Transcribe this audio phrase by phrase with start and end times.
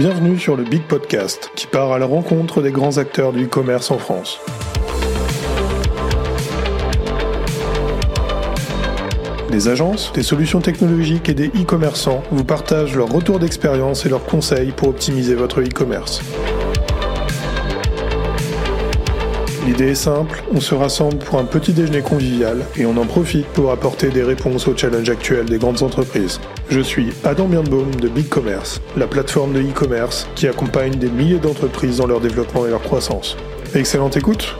[0.00, 3.90] Bienvenue sur le Big Podcast qui part à la rencontre des grands acteurs du e-commerce
[3.90, 4.40] en France.
[9.50, 14.24] Des agences, des solutions technologiques et des e-commerçants vous partagent leurs retours d'expérience et leurs
[14.24, 16.22] conseils pour optimiser votre e-commerce.
[19.70, 23.46] L'idée est simple, on se rassemble pour un petit déjeuner convivial et on en profite
[23.46, 26.40] pour apporter des réponses aux challenges actuels des grandes entreprises.
[26.70, 31.38] Je suis Adam Birnbaum de Big Commerce, la plateforme de e-commerce qui accompagne des milliers
[31.38, 33.36] d'entreprises dans leur développement et leur croissance.
[33.72, 34.56] Excellente écoute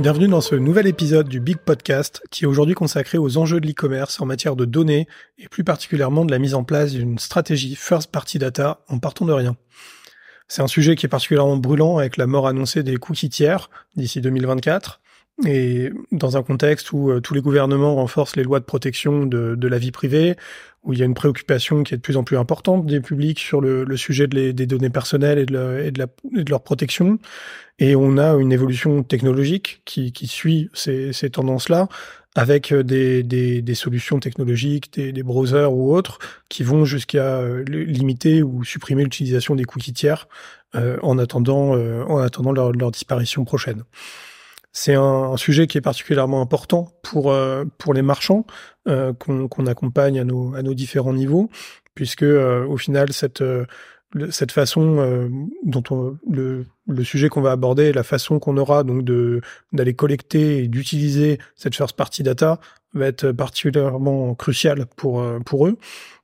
[0.00, 3.66] Bienvenue dans ce nouvel épisode du Big Podcast qui est aujourd'hui consacré aux enjeux de
[3.66, 7.76] l'e-commerce en matière de données et plus particulièrement de la mise en place d'une stratégie
[7.76, 9.58] first party data en partant de rien.
[10.48, 14.22] C'est un sujet qui est particulièrement brûlant avec la mort annoncée des cookies tiers d'ici
[14.22, 15.02] 2024
[15.46, 19.54] et dans un contexte où euh, tous les gouvernements renforcent les lois de protection de,
[19.54, 20.36] de, la vie privée,
[20.82, 23.38] où il y a une préoccupation qui est de plus en plus importante des publics
[23.38, 26.06] sur le, le sujet de des données personnelles et de, et, de la,
[26.38, 27.18] et de, leur protection,
[27.78, 31.88] et on a une évolution technologique qui, qui suit ces, ces tendances-là,
[32.36, 37.64] avec des, des, des, solutions technologiques, des, des, browsers ou autres, qui vont jusqu'à euh,
[37.64, 40.28] limiter ou supprimer l'utilisation des cookies tiers
[40.76, 43.82] euh, en attendant, euh, en attendant leur, leur disparition prochaine.
[44.72, 48.46] C'est un, sujet qui est particulièrement important pour euh, pour les marchands
[48.88, 51.50] euh, qu'on accompagne à nos à nos différents niveaux,
[51.94, 53.42] puisque euh, au final cette
[54.30, 55.30] cette façon
[55.62, 59.40] dont on, le, le sujet qu'on va aborder, la façon qu'on aura donc de
[59.72, 62.58] d'aller collecter et d'utiliser cette first party data
[62.92, 65.78] va être particulièrement crucial pour pour eux.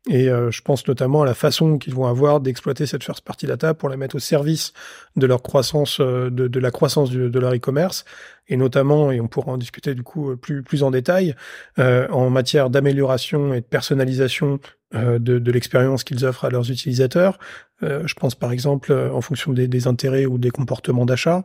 [0.09, 3.47] Et euh, je pense notamment à la façon qu'ils vont avoir d'exploiter cette first party
[3.47, 4.73] data pour la mettre au service
[5.17, 8.05] de leur croissance, euh, de, de, la croissance de leur e-commerce,
[8.49, 11.35] et notamment, et on pourra en discuter du coup euh, plus plus en détail,
[11.79, 14.61] euh, en matière d'amélioration et de personnalisation
[14.95, 17.39] euh, de, de l'expérience qu'ils offrent à leurs utilisateurs.
[17.83, 21.45] je pense par exemple en fonction des, des intérêts ou des comportements d'achat.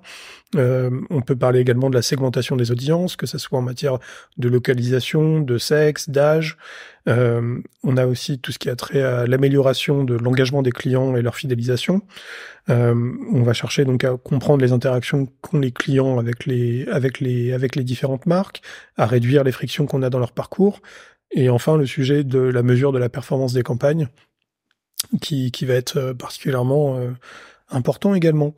[0.55, 3.97] on peut parler également de la segmentation des audiences, que ce soit en matière
[4.37, 6.57] de localisation, de sexe, d'âge.
[7.07, 11.21] On a aussi tout ce qui a trait à l'amélioration de l'engagement des clients et
[11.21, 12.01] leur fidélisation.
[12.67, 17.53] on va chercher donc à comprendre les interactions qu'ont les clients avec les avec les,
[17.53, 18.61] avec les différentes marques,
[18.97, 20.81] à réduire les frictions qu'on a dans leur parcours.
[21.31, 24.09] Et enfin, le sujet de la mesure de la performance des campagnes,
[25.21, 27.11] qui, qui va être euh, particulièrement euh,
[27.69, 28.53] important également.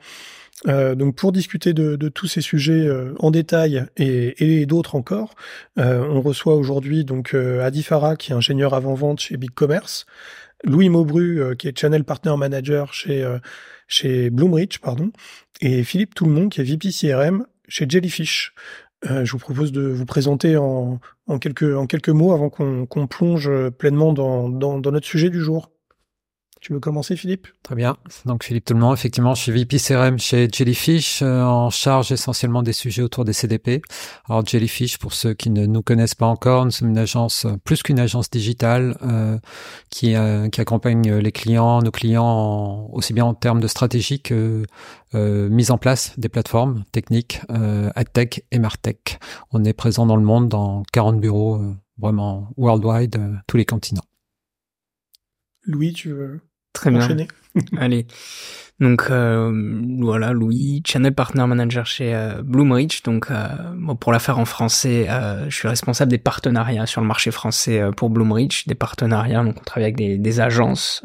[0.67, 5.35] Euh, donc pour discuter de, tous ces sujets euh, en détail et, d'autres encore,
[5.77, 10.05] euh, on reçoit aujourd'hui donc Adi Farah qui est ingénieur avant vente chez Big Commerce,
[10.63, 13.27] Louis Maubru qui est channel partner manager chez
[13.87, 15.11] chez Bloomreach pardon,
[15.59, 18.53] et Philippe Toulmont qui est VP CRM chez Jellyfish.
[19.05, 20.99] Je vous propose de vous présenter en,
[21.41, 25.73] quelques, mots avant qu'on plonge pleinement dans notre sujet du jour.
[26.63, 27.49] Tu veux commencer, Philippe?
[27.61, 27.97] Très bien.
[28.25, 32.13] Donc, Philippe tout le monde, effectivement, je suis VP CRM chez Jellyfish, euh, en charge
[32.13, 33.81] essentiellement des sujets autour des CDP.
[34.29, 37.83] Alors, Jellyfish, pour ceux qui ne nous connaissent pas encore, nous sommes une agence, plus
[37.83, 39.37] qu'une agence digitale, euh,
[39.89, 44.63] qui, euh, qui accompagne les clients, nos clients, aussi bien en termes de stratégie que
[45.13, 49.19] mise en place des plateformes techniques, AdTech et MarTech.
[49.51, 51.61] On est présent dans le monde, dans 40 bureaux,
[51.97, 54.05] vraiment worldwide, tous les continents.
[55.65, 56.41] Louis, tu veux
[56.73, 57.07] Très bien.
[57.77, 58.07] Allez.
[58.79, 63.03] Donc euh, voilà, Louis, Channel Partner Manager chez euh, Bloomreach.
[63.03, 66.99] Donc euh, bon, pour la faire en français, euh, je suis responsable des partenariats sur
[66.99, 68.67] le marché français euh, pour Bloomreach.
[68.67, 71.03] Des partenariats, donc on travaille avec des, des agences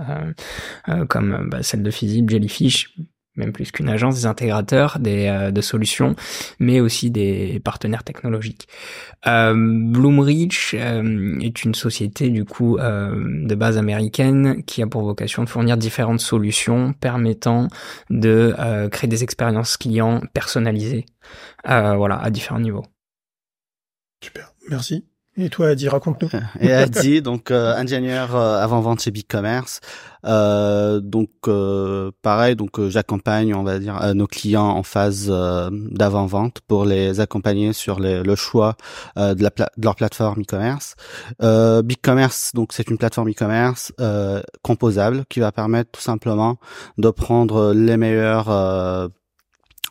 [1.09, 2.97] comme bah, celle de Physique, Jellyfish,
[3.39, 6.15] même plus qu'une agence, des intégrateurs des, euh, de solutions,
[6.59, 8.69] mais aussi des partenaires technologiques.
[9.27, 15.03] Euh, Bloomreach euh, est une société du coup euh, de base américaine qui a pour
[15.03, 17.69] vocation de fournir différentes solutions permettant
[18.11, 21.07] de euh, créer des expériences clients personnalisées,
[21.65, 22.85] voilà, à différents niveaux.
[24.23, 25.05] Super, merci.
[25.41, 26.29] Et toi, Adi, raconte-nous.
[26.61, 29.81] Et Adi, donc euh, ingénieur euh, avant-vente chez BigCommerce.
[30.25, 35.33] Euh, donc euh, pareil, donc j'accompagne, on va dire, nos clients en phase
[35.71, 38.77] d'avant-vente pour les accompagner sur les, le choix
[39.17, 40.97] de, la de leur plateforme e-commerce.
[41.41, 43.93] BigCommerce, donc c'est une plateforme e-commerce
[44.63, 46.59] composable qui va permettre tout simplement
[46.99, 48.49] de prendre les meilleurs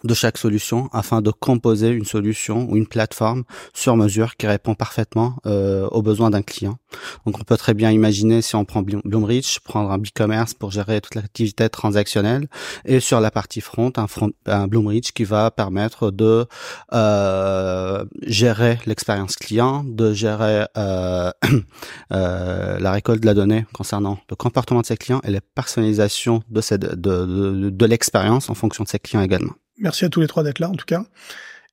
[0.03, 4.75] de chaque solution afin de composer une solution ou une plateforme sur mesure qui répond
[4.75, 6.77] parfaitement euh, aux besoins d'un client.
[7.25, 11.01] Donc on peut très bien imaginer si on prend Bloomreach, prendre un e-commerce pour gérer
[11.01, 12.47] toute l'activité transactionnelle
[12.85, 16.45] et sur la partie front un, front, un Bloomreach qui va permettre de
[16.93, 21.31] euh, gérer l'expérience client, de gérer euh,
[22.13, 26.43] euh, la récolte de la donnée concernant le comportement de ses clients et la personnalisation
[26.49, 29.53] de, de, de, de l'expérience en fonction de ses clients également.
[29.77, 31.03] Merci à tous les trois d'être là, en tout cas.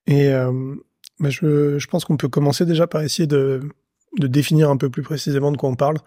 [0.07, 0.75] Et euh,
[1.19, 3.61] bah, je, je, pense qu'on peut commencer déjà par essayer de,
[4.19, 5.97] de, définir un peu plus précisément de quoi on parle,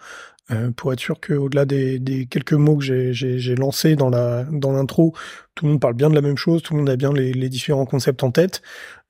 [0.51, 4.73] euh, pour être sûr qu'au-delà des, des, quelques mots que j'ai lancés dans la dans
[4.73, 5.15] l'intro,
[5.55, 7.33] tout le monde parle bien de la même chose, tout le monde a bien les,
[7.33, 8.63] les différents concepts en tête.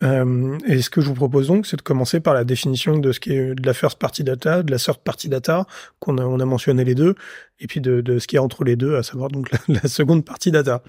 [0.04, 3.10] Euh, et ce que je vous propose donc, c'est de commencer par la définition de
[3.10, 5.66] ce qui est de la first party data, de la third party data,
[5.98, 7.16] qu'on a, on a mentionné les deux,
[7.58, 10.24] et puis de, de ce qui est entre les deux, à savoir donc la, seconde
[10.24, 10.82] partie data.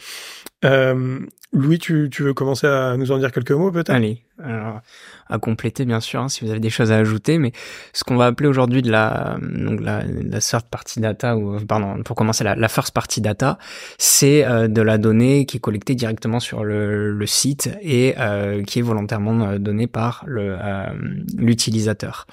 [0.63, 1.19] Euh,
[1.51, 3.89] Louis, tu, tu veux commencer à nous en dire quelques mots peut-être?
[3.89, 4.81] Allez, alors,
[5.27, 7.51] à compléter bien sûr, hein, si vous avez des choses à ajouter, mais
[7.93, 10.03] ce qu'on va appeler aujourd'hui de la donc la
[10.39, 13.57] third party data ou pardon pour commencer la, first party data,
[13.97, 18.79] c'est euh, de la donnée qui est collectée directement sur le, site et euh, qui
[18.79, 20.87] est volontairement euh, donnée par euh,
[21.37, 22.25] l'utilisateur.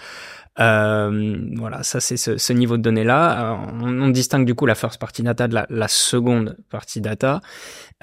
[0.58, 3.58] Euh, voilà, ça c'est ce, niveau de données là.
[3.82, 7.40] On, distingue du coup la first party data de la, seconde partie data,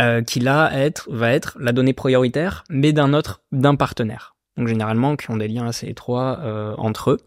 [0.02, 0.72] euh, qui là
[1.08, 4.33] va être la donnée prioritaire, mais d'un autre, d'un partenaire.
[4.58, 7.18] Donc généralement qui ont des liens assez étroits euh, entre eux.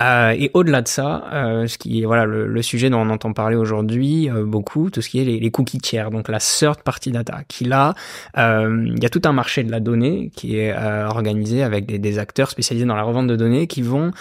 [0.00, 3.32] Euh, et au-delà de ça, euh, ce qui est voilà le, sujet dont on entend
[3.32, 7.10] parler aujourd'hui beaucoup, tout ce qui est les, les, cookies tiers, donc la third party
[7.10, 7.94] data, qui là,
[8.36, 12.50] il y a tout un marché de la donnée qui est organisé avec des, acteurs
[12.50, 14.12] spécialisés dans la revente de données qui vont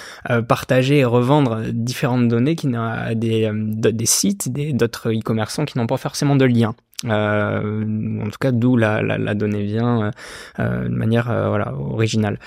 [0.47, 2.67] partager et revendre différentes données qui
[3.13, 6.73] des, des sites, d'autres e-commerçants qui n'ont pas forcément de lien.
[7.05, 10.11] Euh, en tout cas, d'où la, la, la, donnée vient
[10.59, 12.37] euh, de manière voilà originale.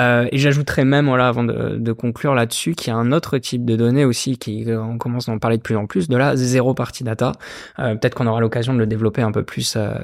[0.00, 3.38] Euh, et j'ajouterais même, voilà, avant de, de conclure là-dessus, qu'il y a un autre
[3.38, 6.08] type de données aussi qui, euh, on commence à en parler de plus en plus,
[6.08, 7.32] de la zéro party data.
[7.78, 9.76] Euh, Peut-être qu'on aura l'occasion de le développer un peu plus.
[9.76, 9.94] Euh,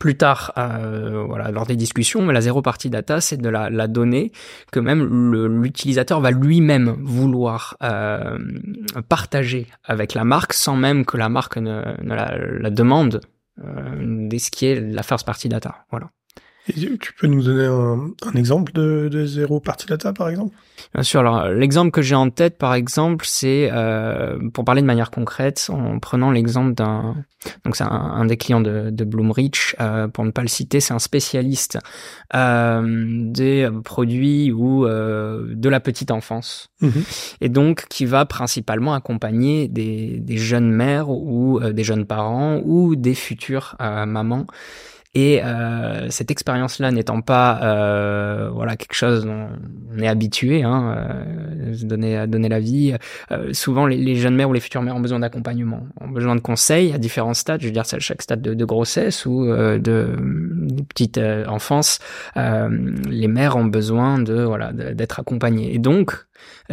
[0.00, 3.86] plus tard, euh, voilà, lors des discussions, mais la zéro party data, c'est de la,
[3.88, 4.32] donnée
[4.72, 8.38] que même l'utilisateur va lui-même vouloir euh,
[9.08, 13.20] partager avec la marque, sans même que la marque ne, ne la, la, demande,
[13.64, 15.84] euh, ce qui est la first party data.
[15.90, 16.10] Voilà.
[16.68, 20.54] Et tu peux nous donner un, un exemple de, de zéro partie data, par exemple?
[20.94, 21.20] Bien sûr.
[21.20, 25.68] Alors, l'exemple que j'ai en tête, par exemple, c'est euh, pour parler de manière concrète,
[25.70, 27.16] en prenant l'exemple d'un,
[27.64, 30.80] donc c'est un, un, des clients de, de Bloomreach, euh, pour ne pas le citer,
[30.80, 31.78] c'est un spécialiste
[32.34, 32.82] euh,
[33.30, 36.88] des produits ou euh, de la petite enfance, mmh.
[37.40, 42.60] et donc qui va principalement accompagner des, des jeunes mères ou euh, des jeunes parents
[42.64, 44.46] ou des futures mamans
[45.16, 49.48] et euh, cette expérience-là n'étant pas euh, voilà quelque chose dont
[49.96, 52.94] on est habitué, hein, euh, donner donner la vie.
[53.30, 56.36] Euh, souvent, les, les, jeunes mères ou les futures mères ont besoin d'accompagnement, ont besoin
[56.36, 57.62] de conseils à différents stades.
[57.62, 61.16] Je veux dire, c'est à chaque stade de, de grossesse ou euh, de, de, petite
[61.16, 61.98] euh, enfance,
[62.36, 65.74] les mères ont besoin de voilà d'être accompagnées.
[65.74, 66.12] Et donc,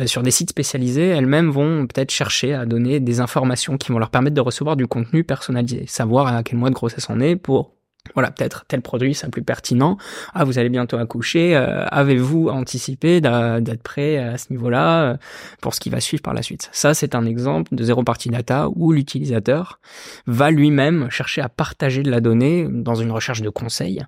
[0.05, 4.09] sur des sites spécialisés, elles-mêmes vont peut-être chercher à donner des informations qui vont leur
[4.09, 7.71] permettre de recevoir du contenu personnalisé, savoir à quel mois de grossesse on est pour
[8.13, 9.97] voilà, peut-être tel produit c'est plus pertinent.
[10.33, 11.55] Ah, vous allez bientôt accoucher.
[11.55, 15.17] Euh, Avez-vous anticipé d'être prêt à ce niveau-là euh,
[15.61, 16.69] pour ce qui va suivre par la suite?
[16.73, 19.79] Ça, c'est un exemple de zéro party data où l'utilisateur
[20.27, 24.03] va lui-même chercher à partager de la donnée dans une recherche de conseils.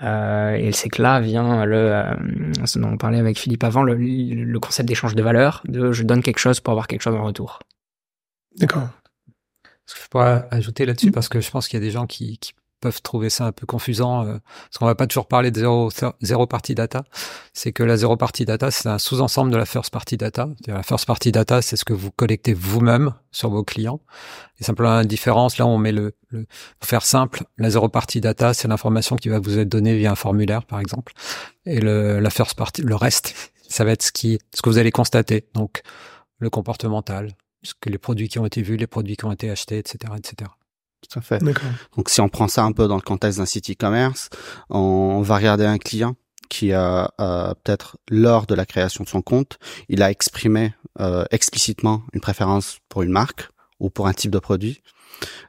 [0.00, 2.14] Euh, et c'est que là vient le, euh,
[2.64, 6.02] ce dont on parlait avec Philippe avant, le, le concept d'échange de valeur, de je
[6.02, 7.60] donne quelque chose pour avoir quelque chose en retour.
[8.56, 8.88] D'accord.
[9.86, 11.10] Je pourrais ajouter là-dessus?
[11.10, 12.52] Parce que je pense qu'il y a des gens qui, qui
[12.84, 15.90] peuvent trouver ça un peu confusant, euh, parce qu'on va pas toujours parler de zéro,
[16.20, 17.04] zéro party data.
[17.54, 20.50] C'est que la zéro party data, c'est un sous-ensemble de la first party data.
[20.66, 24.00] La first party data, c'est ce que vous collectez vous-même sur vos clients.
[24.60, 26.44] Et simplement la différence, là, on met le, le
[26.78, 30.12] pour faire simple, la zéro party data, c'est l'information qui va vous être donnée via
[30.12, 31.14] un formulaire, par exemple.
[31.64, 33.34] Et le, la first party, le reste,
[33.66, 35.48] ça va être ce qui, ce que vous allez constater.
[35.54, 35.80] Donc,
[36.38, 39.50] le comportemental, ce que les produits qui ont été vus, les produits qui ont été
[39.50, 40.50] achetés, etc., etc.
[41.08, 41.40] Tout à fait.
[41.96, 44.30] Donc si on prend ça un peu dans le contexte d'un site e-commerce,
[44.70, 46.16] on va regarder un client
[46.48, 49.58] qui a euh, peut-être lors de la création de son compte,
[49.88, 53.48] il a exprimé euh, explicitement une préférence pour une marque
[53.80, 54.82] ou pour un type de produit.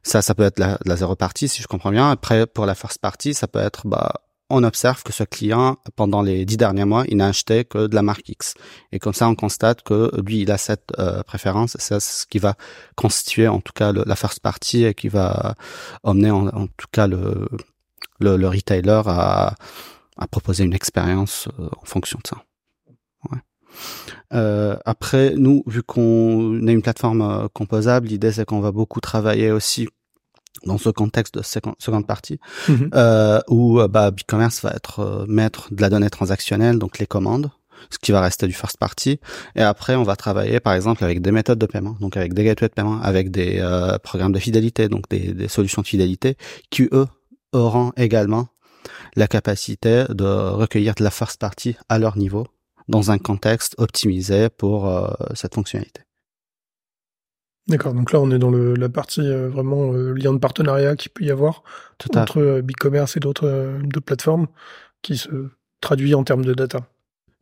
[0.03, 2.09] Ça, ça peut être la, la zéro partie, si je comprends bien.
[2.09, 6.21] Après, pour la first party, ça peut être bah, on observe que ce client, pendant
[6.21, 8.53] les dix derniers mois, il n'a acheté que de la marque X.
[8.91, 11.75] Et comme ça, on constate que lui, il a cette euh, préférence.
[11.79, 12.55] C'est ce qui va
[12.95, 15.55] constituer, en tout cas, la first party et qui va
[16.03, 17.47] emmener, en, tout cas, le,
[18.19, 19.55] le, le retailer à,
[20.17, 22.43] à proposer une expérience en fonction de ça.
[24.33, 28.99] Euh, après, nous, vu qu'on a une plateforme euh, composable, l'idée c'est qu'on va beaucoup
[28.99, 29.87] travailler aussi
[30.63, 32.89] dans ce contexte de seconde partie, mhm.
[32.93, 37.05] euh, où euh, bah, BigCommerce va être euh, maître de la donnée transactionnelle, donc les
[37.05, 37.51] commandes,
[37.89, 39.19] ce qui va rester du first party.
[39.55, 42.43] Et après, on va travailler, par exemple, avec des méthodes de paiement, donc avec des
[42.43, 43.61] gateways de paiement, avec des
[44.03, 46.37] programmes de fidélité, donc des, des solutions de fidélité,
[46.69, 47.07] qui eux
[47.51, 48.47] auront également
[49.15, 52.47] la capacité de recueillir de la first party à leur niveau
[52.87, 56.01] dans un contexte optimisé pour euh, cette fonctionnalité.
[57.67, 60.95] D'accord, donc là on est dans le, la partie euh, vraiment euh, lien de partenariat
[60.95, 61.63] qu'il peut y avoir
[62.15, 64.47] entre BigCommerce et d'autres plateformes
[65.01, 65.49] qui se
[65.81, 66.81] traduit en termes de data.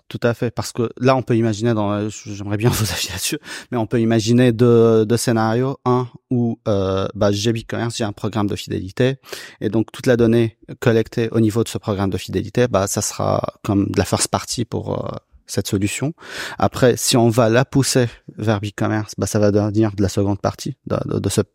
[0.10, 3.40] Tout à fait, parce que là, on peut imaginer, dans, j'aimerais bien vous avis là-dessus,
[3.72, 5.78] mais on peut imaginer deux, deux scénarios.
[5.86, 9.16] Un où euh, bah, j'ai BigCommerce, j'ai un programme de fidélité,
[9.60, 13.02] et donc toute la donnée collectée au niveau de ce programme de fidélité, bah, ça
[13.02, 16.14] sera comme de la first party pour cette solution.
[16.58, 18.08] Après, si on va la pousser
[18.38, 21.50] vers BigCommerce, bah, ça va devenir de la seconde partie de, de, cette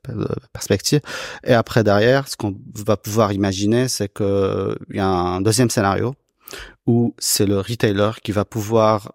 [0.53, 1.01] perspective.
[1.45, 6.15] Et après, derrière, ce qu'on va pouvoir imaginer, c'est qu'il y a un deuxième scénario
[6.87, 9.13] où c'est le retailer qui va pouvoir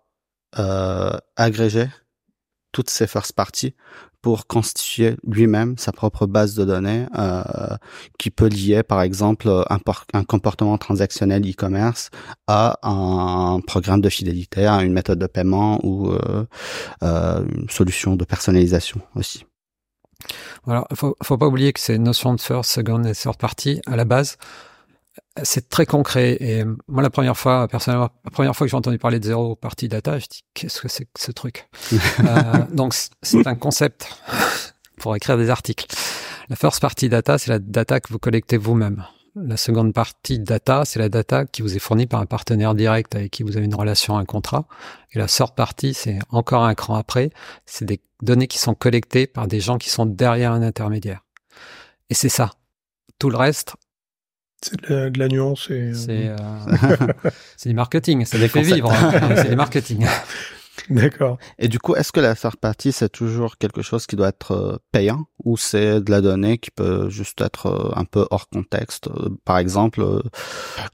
[0.60, 1.88] euh, agréger
[2.72, 3.74] toutes ces first parties
[4.24, 7.44] pour constituer lui-même sa propre base de données euh,
[8.18, 12.10] qui peut lier par exemple un, comportement transactionnel e-commerce
[12.48, 16.46] à un programme de fidélité, à une méthode de paiement ou euh,
[17.04, 19.46] euh, une solution de personnalisation aussi.
[20.64, 23.98] Voilà, faut, faut pas oublier que ces notions de first, second et third party à
[23.98, 24.38] la base,
[25.42, 26.38] c'est très concret.
[26.40, 29.56] Et moi, la première fois, personnellement, la première fois que j'ai entendu parler de zéro
[29.56, 31.68] party data, je dis qu'est-ce que c'est que ce truc?
[32.20, 34.08] Euh, Donc, c'est un concept
[34.98, 35.88] pour écrire des articles.
[36.50, 39.06] La first party data, c'est la data que vous collectez vous-même.
[39.36, 43.16] La seconde partie data, c'est la data qui vous est fournie par un partenaire direct
[43.16, 44.68] avec qui vous avez une relation, un contrat.
[45.12, 47.32] Et la third partie, c'est encore un cran après.
[47.66, 51.24] C'est des données qui sont collectées par des gens qui sont derrière un intermédiaire.
[52.12, 52.52] Et c'est ça.
[53.18, 53.74] Tout le reste,
[54.64, 55.92] c'est de, la nuance et.
[55.92, 57.30] Euh, c'est euh,
[57.66, 58.92] du marketing, ça les fait vivre.
[58.92, 59.36] Hein.
[59.36, 60.06] c'est du marketing.
[60.90, 61.38] D'accord.
[61.60, 64.52] Et du coup, est-ce que la third party, c'est toujours quelque chose qui doit être
[64.52, 68.50] euh, payant ou c'est de la donnée qui peut juste être euh, un peu hors
[68.50, 69.10] contexte?
[69.46, 70.06] Par exemple,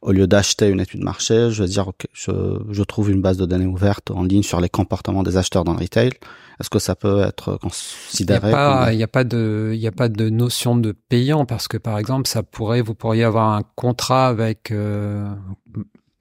[0.01, 2.31] au lieu d'acheter une étude marché, je vais dire, ok, je,
[2.69, 5.73] je trouve une base de données ouverte en ligne sur les comportements des acheteurs dans
[5.73, 6.11] le retail.
[6.59, 8.49] Est-ce que ça peut être considéré
[8.91, 11.97] Il n'y a, pas de, il a pas de notion de payant parce que par
[11.97, 15.29] exemple, ça pourrait, vous pourriez avoir un contrat avec euh,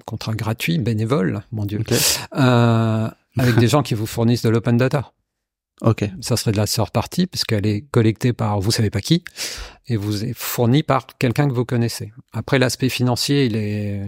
[0.04, 1.80] contrat gratuit, bénévole, mon Dieu,
[2.36, 3.08] euh,
[3.38, 5.12] avec des gens qui vous fournissent de l'open data.
[5.82, 6.04] Ok.
[6.20, 9.22] Ça serait de la sort partie puisqu'elle est collectée par vous savez pas qui
[9.86, 12.12] et vous est fournie par quelqu'un que vous connaissez.
[12.32, 14.02] Après l'aspect financier, il est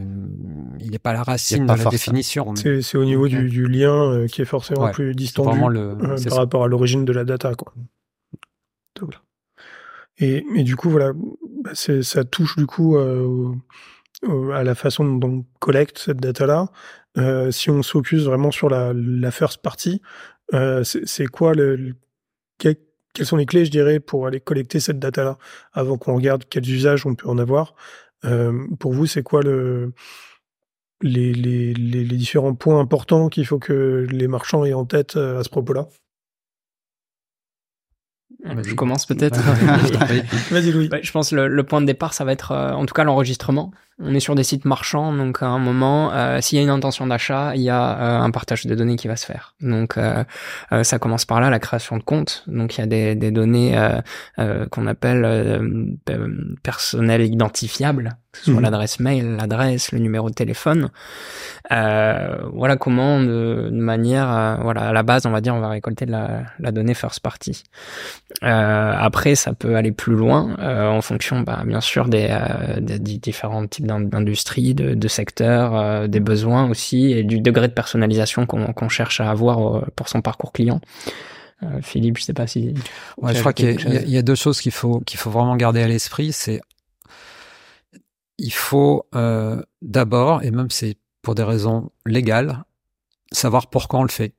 [0.81, 2.55] il n'est pas la racine de la définition.
[2.57, 6.39] C'est au niveau du, du, lien euh, qui est forcément plus distant le, euh, par
[6.39, 7.73] rapport à l'origine de la data quoi.
[10.19, 11.13] Et, et du coup voilà,
[11.65, 13.55] bah, ça touche du coup euh,
[14.53, 16.69] à la façon dont on collecte cette data là.
[17.19, 20.01] Euh, si on se focus vraiment sur la, la first party,
[20.55, 21.95] euh, c'est quoi le,
[22.59, 22.77] quelles
[23.27, 25.39] sont les clés, je dirais, pour aller collecter cette data-là
[25.73, 27.75] avant qu'on regarde quels usages on peut en avoir?
[28.25, 29.93] Euh, pour vous, c'est quoi le
[31.03, 35.43] les, les, les, différents points importants qu'il faut que les marchands aient en tête à
[35.43, 35.89] ce propos-là?
[38.45, 39.41] Je commence peut-être.
[40.51, 40.91] Vas-y Louis.
[41.03, 44.15] je pense le, le point de départ, ça va être en tout cas l'enregistrement on
[44.15, 47.07] est sur des sites marchands, donc à un moment, euh, s'il y a une intention
[47.07, 49.55] d'achat, il y a euh, un partage de données qui va se faire.
[49.61, 50.25] Donc euh,
[50.83, 52.45] ça commence par là, la création de compte.
[52.47, 53.79] Donc il y a des, des données
[54.71, 55.99] qu'on appelle
[56.63, 58.63] personnelles identifiables, que ce soit mhm.
[58.63, 60.91] l'adresse mail, l'adresse, le numéro de téléphone.
[61.69, 66.07] voilà comment, de, de manière, voilà, à la base, on va dire, on va récolter
[66.07, 67.63] de la, la donnée first party.
[68.41, 72.35] après, ça peut aller plus loin en fonction, bah, bien sûr, des,
[72.81, 77.73] des différents types d'industrie, de, de secteur, euh, des besoins aussi et du degré de
[77.73, 80.81] personnalisation qu'on cherche à avoir euh, pour son parcours client.
[81.63, 82.75] Euh, Philippe, je sais pas si.
[83.19, 85.83] Ouais, je crois qu'il y, y, a deux choses qu'il faut qu'il faut vraiment garder
[85.83, 86.33] à l'esprit.
[86.33, 86.61] C'est
[88.39, 89.05] il faut
[89.83, 92.65] d'abord, et même c'est pour des raisons légales,
[93.33, 94.33] savoir pourquoi on le fait.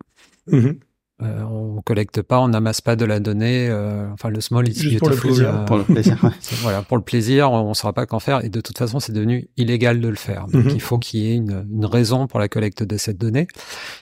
[0.48, 0.80] Mm-hmm.
[1.22, 3.68] Euh, on collecte pas, on n'amasse pas de la donnée.
[3.70, 5.50] Euh, enfin, le small is Juste Pour le plaisir.
[5.54, 6.18] Euh, pour le plaisir.
[6.62, 8.44] voilà, pour le plaisir, on ne saura pas qu'en faire.
[8.44, 10.48] Et de toute façon, c'est devenu illégal de le faire.
[10.48, 10.72] Donc, mhm.
[10.72, 13.48] il faut qu'il y ait une, une, raison pour la collecte de cette donnée.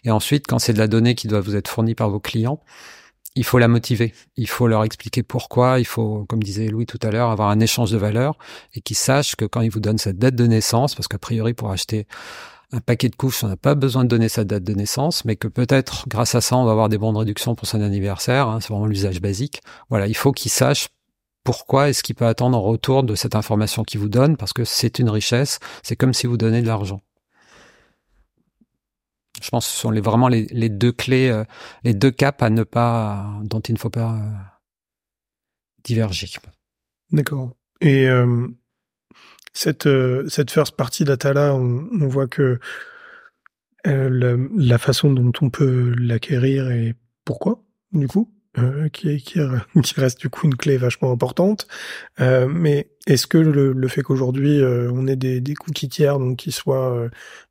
[0.03, 2.61] Et ensuite, quand c'est de la donnée qui doit vous être fournie par vos clients,
[3.35, 6.99] il faut la motiver, il faut leur expliquer pourquoi, il faut, comme disait Louis tout
[7.03, 8.37] à l'heure, avoir un échange de valeurs
[8.73, 11.53] et qu'ils sachent que quand ils vous donnent cette date de naissance, parce qu'a priori
[11.53, 12.07] pour acheter
[12.71, 15.35] un paquet de couches, on n'a pas besoin de donner sa date de naissance, mais
[15.35, 18.47] que peut-être grâce à ça, on va avoir des bons de réduction pour son anniversaire.
[18.47, 19.61] Hein, c'est vraiment l'usage basique.
[19.89, 20.89] Voilà, il faut qu'ils sachent
[21.43, 24.65] pourquoi est-ce qu'il peut attendre en retour de cette information qu'il vous donne, parce que
[24.65, 25.59] c'est une richesse.
[25.81, 27.01] C'est comme si vous donnez de l'argent.
[29.41, 31.45] Je pense que ce sont vraiment les, deux clés, euh,
[31.83, 34.31] les deux caps à ne pas, dont il ne faut pas euh,
[35.83, 36.27] diverger.
[37.11, 37.55] D'accord.
[37.83, 38.47] Euh,
[39.59, 39.89] cette
[40.27, 42.59] cette first party data là, on, voit que
[43.85, 48.31] la, façon dont on peut l'acquérir et pourquoi, du coup,
[48.93, 49.39] qui, qui,
[49.83, 51.67] qui, reste du coup une clé vachement importante.
[52.19, 56.51] mais est-ce que le, le fait qu'aujourd'hui on ait des, des cookies tiers donc qui
[56.51, 57.09] soient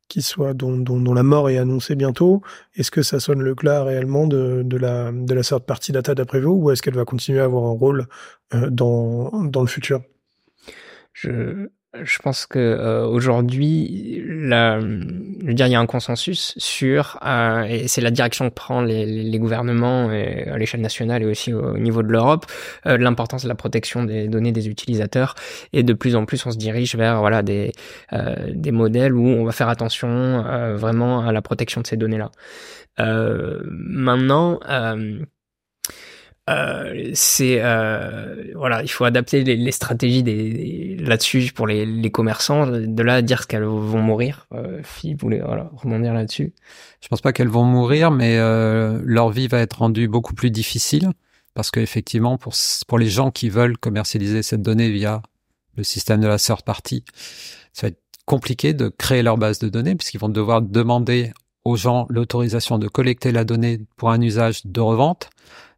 [0.09, 2.41] qui soit dont, dont, la mort est annoncée bientôt,
[2.75, 6.15] est-ce que ça sonne le glas réellement de, de la de la sorte partie data
[6.15, 8.07] d'après vous, ou est-ce qu'elle va continuer à avoir un rôle
[8.55, 10.01] euh, dans dans le futur?
[11.13, 16.53] Je je pense que euh, aujourd'hui, la, je veux dire, il y a un consensus
[16.57, 21.23] sur, euh, et c'est la direction que prend les, les gouvernements et, à l'échelle nationale
[21.23, 22.45] et aussi au, niveau de l'Europe,
[22.85, 25.33] euh, l'importance de la protection des données des utilisateurs.
[25.73, 27.71] Et de plus en plus, on se dirige vers voilà des
[28.13, 31.97] euh, des modèles où on va faire attention euh, vraiment à la protection de ces
[31.97, 32.29] données-là.
[32.99, 34.59] maintenant.
[34.69, 35.19] Euh,
[37.13, 42.67] c'est euh, voilà, il faut adapter les, stratégies des, là-dessus pour les, les, commerçants.
[42.67, 46.53] De là à dire qu'elles vont mourir, euh, vous voulez voilà, rebondir là-dessus.
[47.01, 50.51] Je pense pas qu'elles vont mourir, mais euh, leur vie va être rendue beaucoup plus
[50.51, 51.11] difficile
[51.53, 52.53] parce qu'effectivement, pour
[52.87, 55.21] pour les gens qui veulent commercialiser cette donnée via
[55.75, 57.03] le système de la third party,
[57.73, 61.31] ça va être compliqué de créer leur base de données puisqu'ils vont devoir demander
[61.65, 65.29] aux gens l'autorisation de collecter la donnée pour un usage de revente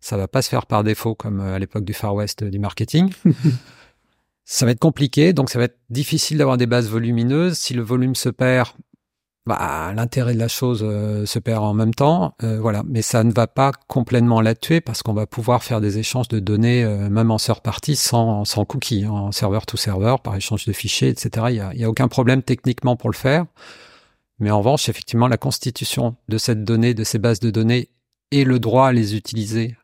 [0.01, 2.59] ça va pas se faire par défaut comme euh, à l'époque du Far West du
[2.59, 3.13] marketing.
[4.45, 7.57] ça va être compliqué, donc ça va être difficile d'avoir des bases volumineuses.
[7.57, 8.69] Si le volume se perd,
[9.45, 12.81] bah, l'intérêt de la chose euh, se perd en même temps, euh, voilà.
[12.87, 16.27] Mais ça ne va pas complètement la tuer parce qu'on va pouvoir faire des échanges
[16.27, 20.35] de données, même en third party, sans, sans cookies, hein, en serveur to serveur, par
[20.35, 21.45] échange de fichiers, etc.
[21.49, 23.45] Il y a, y a aucun problème techniquement pour le faire.
[24.39, 27.89] Mais en revanche, effectivement, la constitution de cette donnée, de ces bases de données
[28.31, 29.75] et le droit à les utiliser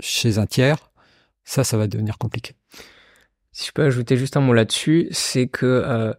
[0.00, 0.90] chez un tiers,
[1.44, 2.54] ça, ça va devenir compliqué.
[3.52, 6.12] Si je peux ajouter juste un mot là-dessus, c'est que euh,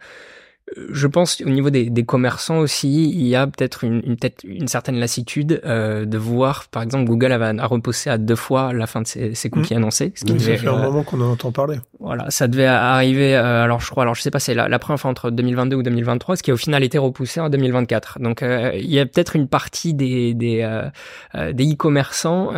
[0.90, 4.68] je pense au niveau des, des, commerçants aussi, il y a peut-être une, une, une
[4.68, 8.88] certaine lassitude euh, de voir, par exemple, Google a, a repoussé à deux fois la
[8.88, 9.78] fin de ses, ses cookies mmh.
[9.78, 10.14] annoncés.
[10.16, 11.80] Ce qui ça fait un euh, moment qu'on en entend parler.
[12.02, 13.36] Voilà, ça devait arriver.
[13.36, 15.76] Euh, alors je crois, alors je sais pas, c'est la, la, première fois entre 2022
[15.76, 18.20] ou 2023, ce qui a au final été repoussé en 2024.
[18.20, 22.52] Donc euh, il y a peut-être une partie des des euh, des e-commerçants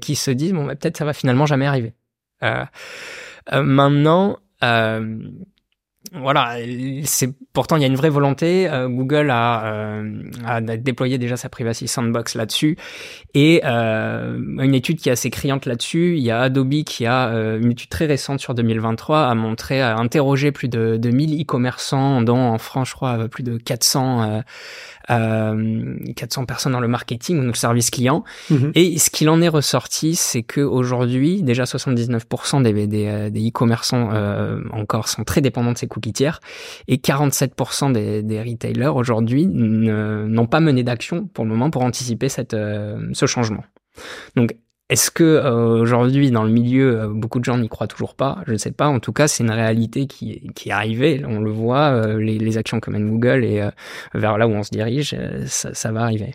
[0.00, 1.94] qui se disent bon, bah, peut-être ça va finalement jamais arriver.
[3.52, 4.38] maintenant
[6.12, 6.56] voilà,
[7.04, 8.68] c'est pourtant il y a une vraie volonté.
[8.68, 12.78] Euh, Google a, euh, déployé déjà sa privacy sandbox là-dessus
[13.34, 16.16] et euh, une étude qui est assez criante là-dessus.
[16.16, 19.82] Il y a Adobe qui a euh, une étude très récente sur 2023 a montré,
[19.82, 24.42] a interrogé plus de, de 1000 e-commerçants, dont en France je crois plus de 400
[25.10, 28.24] euh, 400 personnes dans le marketing ou le service client.
[28.50, 28.72] Mhm.
[28.74, 33.48] Et ce qu'il en est ressorti, c'est que aujourd'hui, déjà 79% des, des, euh, des
[33.48, 36.40] e-commerçants euh, encore sont très dépendants de ces cookies tiers
[36.88, 42.28] et 47% des, des retailers aujourd'hui n'ont pas mené d'action pour le moment pour anticiper
[42.28, 43.64] cette, euh, ce changement.
[44.36, 44.54] Donc
[44.90, 48.42] est-ce que euh, aujourd'hui dans le milieu euh, beaucoup de gens n'y croient toujours pas?
[48.48, 48.88] Je ne sais pas.
[48.88, 51.22] En tout cas, c'est une réalité qui, qui est arrivée.
[51.24, 53.68] On le voit, euh, les, les, actions comme Google et
[54.14, 56.34] vers là où on se dirige, ça, ça, va arriver.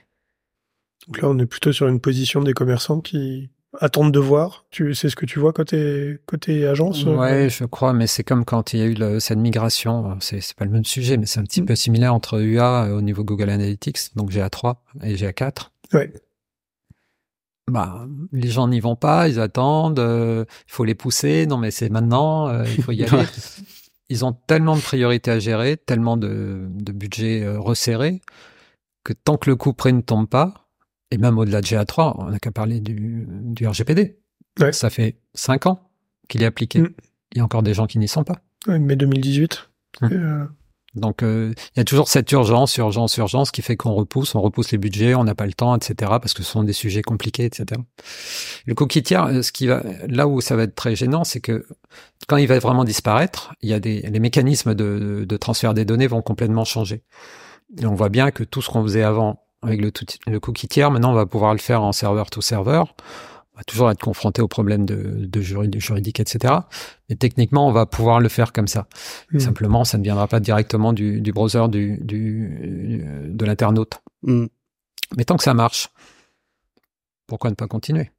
[1.07, 3.49] Donc là, on est plutôt sur une position des commerçants qui
[3.81, 4.63] attendent de voir.
[4.71, 7.03] Tu sais ce que tu vois côté côté agence?
[7.03, 10.17] Ouais, je crois, mais c'est comme quand il y a eu cette migration.
[10.21, 11.65] C'est c'est pas le même sujet, mais c'est un petit mm.
[11.65, 15.71] peu similaire entre UA au niveau Google Analytics, donc GA3 et GA4.
[15.93, 16.13] Ouais
[17.71, 21.71] bah, les gens n'y vont pas, ils attendent, euh, il faut les pousser, non mais
[21.71, 23.23] c'est maintenant, euh, il faut y aller.
[24.09, 28.21] ils ont tellement de priorités à gérer, tellement de, de budget euh, resserré,
[29.03, 30.67] que tant que le coup près ne tombe pas,
[31.11, 34.19] et même au-delà de GA3, on n'a qu'à parler du, du RGPD.
[34.59, 34.71] Ouais.
[34.71, 35.89] Ça fait cinq ans
[36.27, 36.81] qu'il est appliqué.
[36.81, 36.93] Mm.
[37.33, 38.41] Il y a encore des gens qui n'y sont pas.
[38.67, 39.69] Ouais, mai 2018.
[40.95, 44.41] Donc euh, il y a toujours cette urgence, urgence, urgence qui fait qu'on repousse, on
[44.41, 45.93] repousse les budgets, on n'a pas le temps, etc.
[46.21, 47.81] Parce que ce sont des sujets compliqués, etc.
[48.65, 51.41] Le cookie tiers, euh, ce qui va, là où ça va être très gênant, c'est
[51.41, 51.65] que
[52.27, 56.21] quand il va vraiment disparaître, il y a les mécanismes de, transfert des données vont
[56.21, 57.03] complètement changer.
[57.77, 59.91] Et on voit bien que tout ce qu'on faisait avant avec le,
[60.27, 62.95] le cookie tiers, maintenant on va pouvoir le faire en serveur to serveur.
[63.55, 65.41] On va toujours être confronté aux problèmes de, de,
[65.79, 66.53] juridique, etc.
[67.09, 68.87] Mais techniquement, on va pouvoir le faire comme ça.
[69.31, 69.39] Hmm.
[69.39, 74.01] Simplement, ça ne viendra pas directement du, du browser du, du, de l'internaute.
[74.23, 74.47] Hmm.
[75.15, 75.89] Mais tant que ça marche,
[77.27, 78.11] pourquoi ne pas continuer?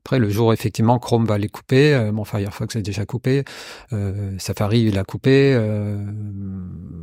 [0.00, 3.44] Après, le jour effectivement Chrome va les couper, euh, mon Firefox est déjà coupé,
[3.92, 6.02] euh, Safari il a coupé, euh,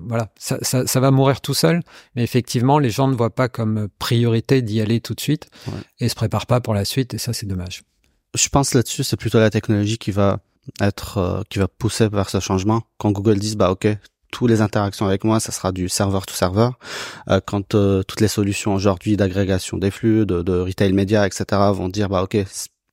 [0.08, 1.82] voilà, ça, ça, ça, va mourir tout seul.
[2.16, 5.50] Mais effectivement, les gens ne voient pas comme priorité d'y aller tout de suite
[6.00, 7.84] et se préparent pas pour la suite, et ça c'est dommage.
[8.36, 10.40] Je pense là-dessus, c'est plutôt la technologie qui va
[10.82, 12.82] être, euh, qui va pousser vers ce changement.
[12.98, 13.88] Quand Google dit bah ok,
[14.32, 16.78] toutes les interactions avec moi, ça sera du serveur to serveur.
[17.30, 21.46] Euh, quand euh, toutes les solutions aujourd'hui d'agrégation des flux, de, de, retail média, etc.
[21.74, 22.38] vont dire bah ok,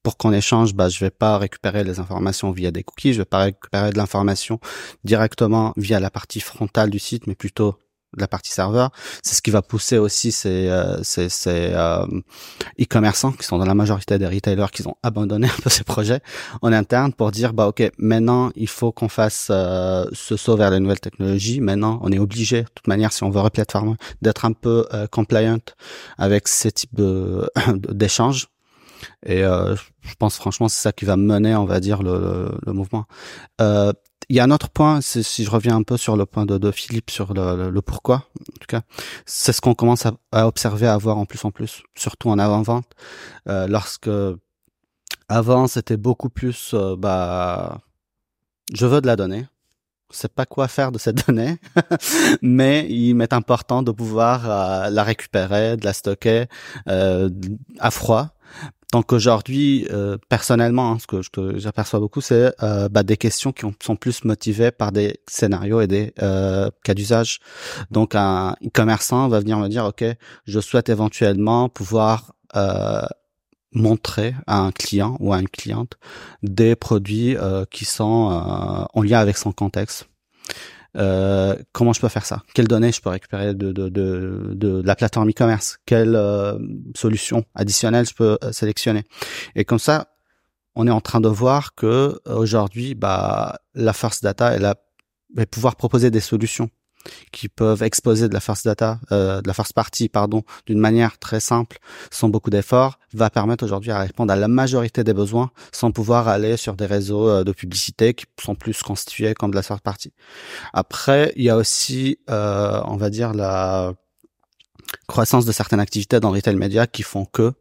[0.03, 3.25] pour qu'on échange, bah, je vais pas récupérer les informations via des cookies, je vais
[3.25, 4.59] pas récupérer de l'information
[5.05, 7.79] directement via la partie frontale du site, mais plutôt
[8.17, 8.91] de la partie serveur.
[9.23, 12.05] C'est ce qui va pousser aussi ces, euh, ces, ces euh,
[12.81, 16.21] e-commerçants qui sont dans la majorité des retailers qui ont abandonné un peu ces projets
[16.61, 20.71] en interne pour dire bah ok maintenant il faut qu'on fasse euh, ce saut vers
[20.71, 21.61] les nouvelles technologies.
[21.61, 25.07] Maintenant on est obligé de toute manière si on veut replatformer d'être un peu euh,
[25.07, 25.59] compliant
[26.19, 27.49] avec ces types de
[27.89, 28.49] d'échanges
[29.25, 32.73] et euh, je pense franchement c'est ça qui va mener, on va dire, le, le,
[32.73, 33.05] mouvement.
[33.61, 33.93] Euh,
[34.29, 36.57] il y a un autre point, si je reviens un peu sur le point de,
[36.57, 38.83] de Philippe sur le, le, pourquoi, en tout cas,
[39.27, 42.39] c'est ce qu'on commence à, à, observer, à voir en plus en plus, surtout en
[42.39, 42.87] avant-vente,
[43.49, 44.09] euh, lorsque
[45.29, 47.81] avant c'était beaucoup plus, euh, bah,
[48.73, 49.47] je veux de la donnée,
[50.13, 51.59] je sais pas quoi faire de cette donnée,
[52.43, 56.45] mais il m'est important de pouvoir euh, la récupérer, de la stocker
[56.89, 57.31] euh,
[57.79, 58.35] à froid
[58.93, 63.65] donc aujourd'hui, euh, personnellement, hein, ce que, j'aperçois beaucoup, c'est euh, bah, des questions qui
[63.83, 67.41] sont plus motivées par des scénarios et des euh, cas d'usage.
[67.91, 70.05] Donc un commerçant va venir me dire, ok,
[70.45, 72.35] je souhaite éventuellement pouvoir
[73.75, 75.95] montrer à un client ou à une cliente
[76.43, 77.35] des produits
[77.71, 80.07] qui sont en lien avec son contexte.
[80.97, 82.43] Euh, comment je peux faire ça?
[82.55, 85.79] Quelles données je peux récupérer de, de, de, de la plateforme e-commerce?
[85.87, 86.59] Quelle euh,
[86.95, 89.05] solution additionnelle je peux euh, sélectionner?
[89.55, 90.09] Et comme ça,
[90.75, 94.77] on est en train de voir que aujourd'hui, bah, la first data, elle va
[95.47, 96.71] pouvoir proposer des solutions
[97.33, 101.19] qui peuvent exposer de la first data, euh, de la first party, pardon, d'une manière
[101.19, 101.79] très simple,
[102.11, 106.29] sans beaucoup d'efforts, va permettre aujourd'hui à répondre à la majorité des besoins, sans pouvoir
[106.29, 109.83] aller sur des réseaux euh, de publicité qui sont plus constitués comme de la first
[109.83, 110.13] party.
[110.73, 113.93] Après, il y a aussi, euh, on va dire, la
[115.09, 117.53] croissance de certaines activités dans le retail média qui font que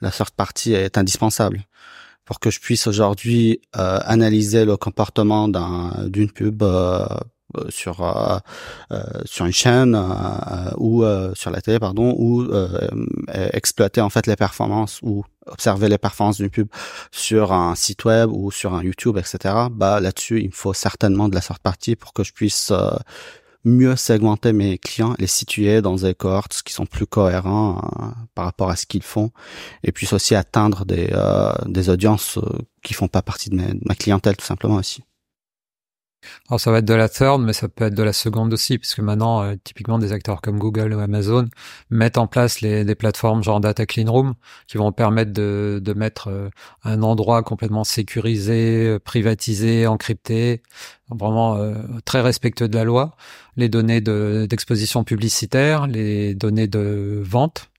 [0.00, 1.66] la first party est indispensable
[2.28, 7.06] pour que je puisse aujourd'hui euh, analyser le comportement d'une pub euh,
[7.68, 8.38] sur euh,
[8.92, 9.98] euh, sur une chaîne
[10.76, 12.46] ou sur la télé pardon ou
[13.28, 16.68] exploiter en fait les performances ou observer les performances d'une pub
[17.10, 21.28] sur un site web ou sur un YouTube etc bah là-dessus il me faut certainement
[21.28, 22.72] de la sorte partie pour que je puisse
[23.64, 27.82] mieux segmenter mes clients, les situer dans des cohortes qui sont plus cohérents
[28.34, 29.30] par rapport à ce qu'ils font,
[29.82, 31.10] et puis aussi atteindre des,
[31.66, 32.38] des audiences
[32.82, 35.02] qui font pas partie de ma clientèle tout simplement aussi.
[36.48, 38.78] Alors ça va être de la third, mais ça peut être de la seconde aussi,
[38.78, 41.48] puisque maintenant, euh, typiquement, des acteurs comme Google ou Amazon
[41.90, 44.34] mettent en place les, des plateformes genre Data Clean Room,
[44.66, 46.48] qui vont permettre de, mettre euh,
[46.84, 50.62] un endroit complètement sécurisé, euh, privatisé, encrypté,
[51.10, 51.58] vraiment
[52.04, 53.16] très respectueux de la loi,
[53.56, 57.70] les données d'exposition publicitaire, les données de vente,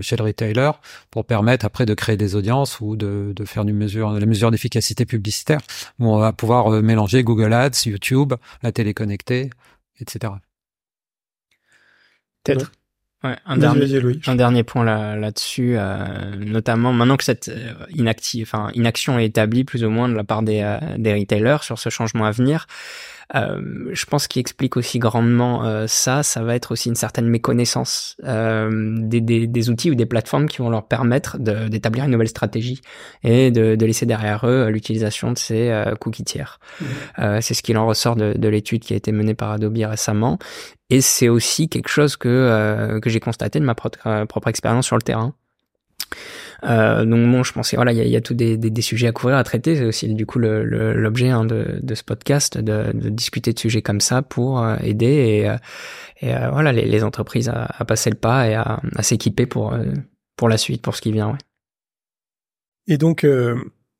[0.00, 0.70] chez le retailer
[1.10, 4.50] pour permettre après de créer des audiences ou de, de faire une mesure, la mesure
[4.50, 5.60] d'efficacité publicitaire
[5.98, 9.50] où on va pouvoir euh, mélanger Google Ads, YouTube, la télé connectée,
[10.00, 10.34] etc.
[12.42, 12.72] Peut-être.
[13.22, 17.50] Ouais, un, dernier, un dernier point là, là-dessus, euh, notamment maintenant que cette
[17.88, 21.78] inactive, enfin, inaction est établie plus ou moins de la part des, des retailers sur
[21.78, 22.66] ce changement à venir,
[23.34, 27.26] euh, je pense qu'il explique aussi grandement euh, ça, ça va être aussi une certaine
[27.26, 32.10] méconnaissance euh, des, des, des, outils ou des plateformes qui vont leur permettre d'établir une
[32.10, 32.80] nouvelle stratégie
[33.22, 36.60] et de, de laisser derrière eux l'utilisation de ces cookies tiers.
[36.80, 37.40] Mmh.
[37.40, 40.38] C'est ce qu'il en ressort de, de l'étude qui a été menée par Adobe récemment.
[40.90, 44.96] Et c'est aussi quelque chose que, que j'ai constaté de ma propre, propre expérience sur
[44.96, 45.34] le terrain.
[46.64, 49.36] Euh, donc bon, je pensais voilà, il y a, y tous des, sujets à couvrir,
[49.36, 49.76] à traiter.
[49.76, 54.22] C'est aussi du coup l'objet hein, de, ce podcast, de, discuter de sujets comme ça
[54.22, 55.56] pour euh, aider et, euh,
[56.22, 59.76] euh, voilà les, entreprises à, passer le pas et à, à s'équiper pour
[60.36, 61.32] pour la suite, pour ce qui vient.
[61.32, 61.38] Ouais.
[62.86, 63.26] Et donc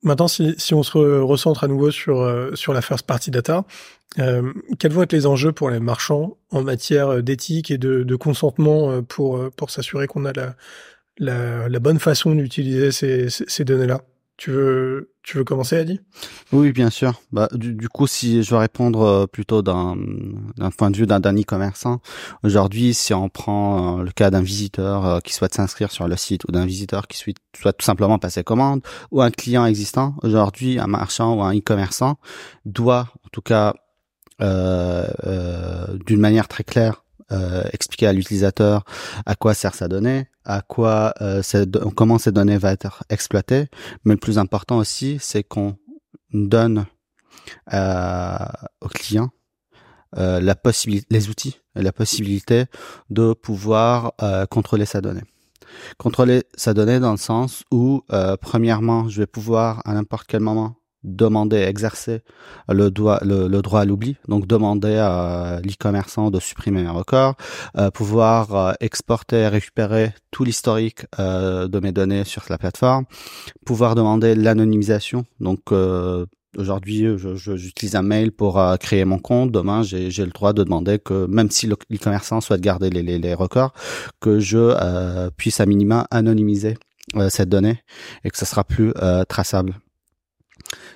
[0.03, 3.65] maintenant, si, si on se recentre à nouveau sur sur la first party data,
[4.17, 9.03] quels vont être les enjeux pour les marchands en matière d'éthique et de, de consentement
[9.03, 10.55] pour pour s'assurer qu'on a la
[11.19, 14.01] la, la bonne façon d'utiliser ces, ces, données-là
[14.37, 16.01] Tu veux, tu veux commencer, Adi?
[16.53, 17.21] Oui, bien sûr.
[17.33, 19.97] Bah, du, coup, si je veux répondre euh, plutôt d'un
[20.77, 22.01] point de vue d'un e-commerçant,
[22.43, 26.17] aujourd'hui, si on prend euh, le cas d'un visiteur euh, qui souhaite s'inscrire sur le
[26.17, 27.37] site ou d'un visiteur qui souhaite,
[27.79, 32.19] tout simplement passer commande ou un client existant, aujourd'hui, un marchand ou un e-commerçant
[32.65, 33.75] doit, en tout cas,
[34.41, 38.85] d'une manière très claire, euh, expliquer à l'utilisateur
[39.27, 41.43] à quoi sert sa donnée, à quoi euh,
[41.97, 43.67] comment ces données vont être exploitées.
[44.05, 45.77] Mais le plus important aussi, c'est qu'on
[46.33, 46.87] donne
[47.73, 48.37] euh,
[48.81, 49.31] au client
[50.17, 52.67] euh, la possibilité, les outils, la possibilité
[53.11, 55.25] de pouvoir euh, contrôler sa donnée.
[55.99, 58.03] Contrôler sa donnée dans le sens où,
[58.41, 62.23] premièrement, je vais pouvoir à n'importe quel moment demander, exercer
[62.69, 67.35] le, droit, le, droit à l'oubli, donc demander à l'e-commerçant de supprimer un record,
[67.77, 73.05] euh, pouvoir euh, exporter et récupérer tout l'historique euh, de mes données sur la plateforme,
[73.65, 75.61] pouvoir demander l'anonymisation, donc
[76.57, 79.51] Aujourd'hui, j'utilise un mail pour créer mon compte.
[79.51, 83.35] Demain, j'ai le droit de demander que même si l'e-commerçant souhaite garder les, les, les,
[83.35, 83.73] records,
[84.21, 86.77] que je puisse à minima anonymiser
[87.29, 87.81] cette donnée
[88.23, 88.93] et que ce sera plus
[89.29, 89.75] traçable.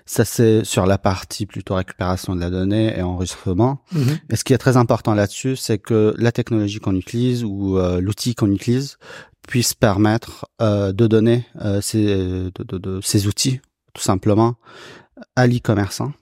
[0.08, 3.82] Ça, c'est sur la partie plutôt récupération de la donnée et enregistrement.
[3.92, 4.18] Mhm.
[4.30, 8.00] Et ce qui est très important là-dessus, c'est que la technologie qu'on utilise ou euh,
[8.00, 8.96] l'outil qu'on utilise
[9.46, 13.60] puisse permettre euh, de donner euh, ces, de, de, ces outils,
[13.92, 14.54] tout simplement,
[15.36, 16.12] à l'e-commerçant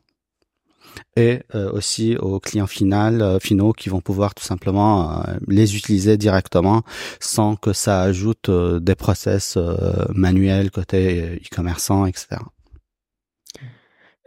[1.15, 6.83] et aussi aux clients final, finaux qui vont pouvoir tout simplement les utiliser directement
[7.21, 9.59] sans que ça ajoute des process
[10.15, 12.39] manuels côté e-commerçant, etc.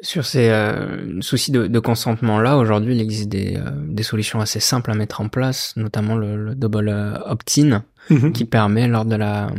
[0.01, 4.61] Sur ces euh, soucis de, de consentement-là, aujourd'hui, il existe des, euh, des, solutions assez
[4.61, 8.31] simples à mettre en place, notamment le, double euh, opt-in, mhm.
[8.31, 9.49] qui permet, lors de la,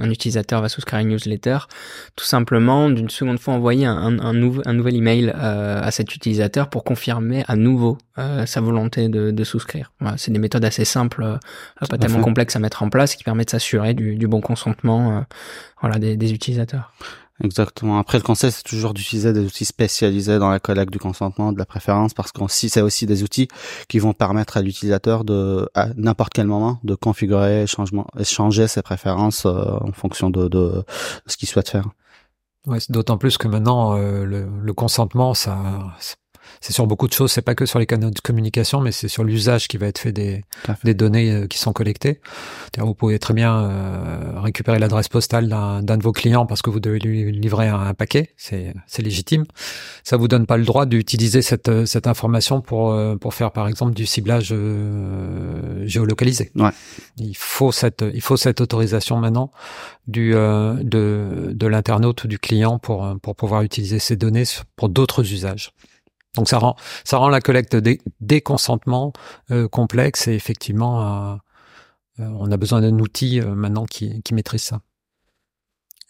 [0.00, 1.58] un utilisateur va souscrire à une newsletter,
[2.16, 4.32] tout simplement, d'une seconde fois, envoyer un, un,
[4.64, 7.98] un nouvel email à cet utilisateur pour confirmer à nouveau
[8.46, 9.92] sa volonté de, de souscrire.
[10.00, 11.38] Voilà, c'est des méthodes assez simples,
[11.88, 15.26] pas tellement complexes à mettre en place, qui permettent de s'assurer du, du, bon consentement,
[15.82, 16.90] voilà, des, des utilisateurs.
[17.42, 17.98] Exactement.
[17.98, 21.58] Après, le conseil, c'est toujours d'utiliser des outils spécialisés dans la collecte du consentement, de
[21.58, 23.48] la préférence, parce que c'est aussi des outils
[23.88, 28.82] qui vont permettre à l'utilisateur de, à n'importe quel moment, de configurer, changement, changer ses
[28.82, 30.84] préférences euh, en fonction de, de,
[31.26, 31.88] ce qu'il souhaite faire.
[32.66, 35.56] Ouais, d'autant plus que maintenant, euh, le, le, consentement, ça,
[36.60, 37.32] c'est sur beaucoup de choses.
[37.32, 39.98] C'est pas que sur les canaux de communication, mais c'est sur l'usage qui va être
[39.98, 40.44] fait des,
[40.84, 42.20] des données euh, qui sont collectées.
[42.76, 46.80] Vous pouvez très bien euh, récupérer l'adresse postale d'un de vos clients parce que vous
[46.80, 48.34] devez lui livrer un, paquet.
[48.36, 49.44] C'est légitime.
[50.04, 53.66] Ça vous donne pas le droit d'utiliser cette, euh, cette information pour, pour faire, par
[53.66, 54.54] exemple, du ciblage
[55.84, 56.52] géolocalisé.
[56.56, 56.70] Ouais.
[57.16, 59.50] Il faut cette, il faut cette autorisation maintenant
[60.06, 64.44] du, de, de l'internaute ou du client pour, pour pouvoir utiliser ces données
[64.76, 65.72] pour d'autres usages.
[66.36, 69.12] Donc ça rend ça rend la collecte des, des consentements
[69.50, 71.36] euh, complexe et effectivement euh,
[72.20, 74.80] euh, on a besoin d'un outil maintenant qui, qui maîtrise ça.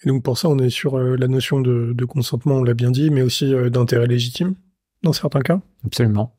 [0.05, 2.91] Et donc pour ça on est sur la notion de, de consentement, on l'a bien
[2.91, 4.55] dit, mais aussi d'intérêt légitime
[5.03, 5.61] dans certains cas?
[5.85, 6.35] Absolument.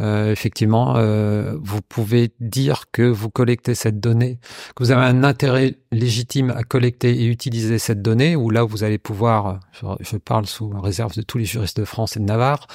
[0.00, 4.38] Euh, effectivement, euh, vous pouvez dire que vous collectez cette donnée,
[4.76, 8.84] que vous avez un intérêt légitime à collecter et utiliser cette donnée, ou là vous
[8.84, 12.66] allez pouvoir, je, parle sous réserve de tous les juristes de France et de Navarre,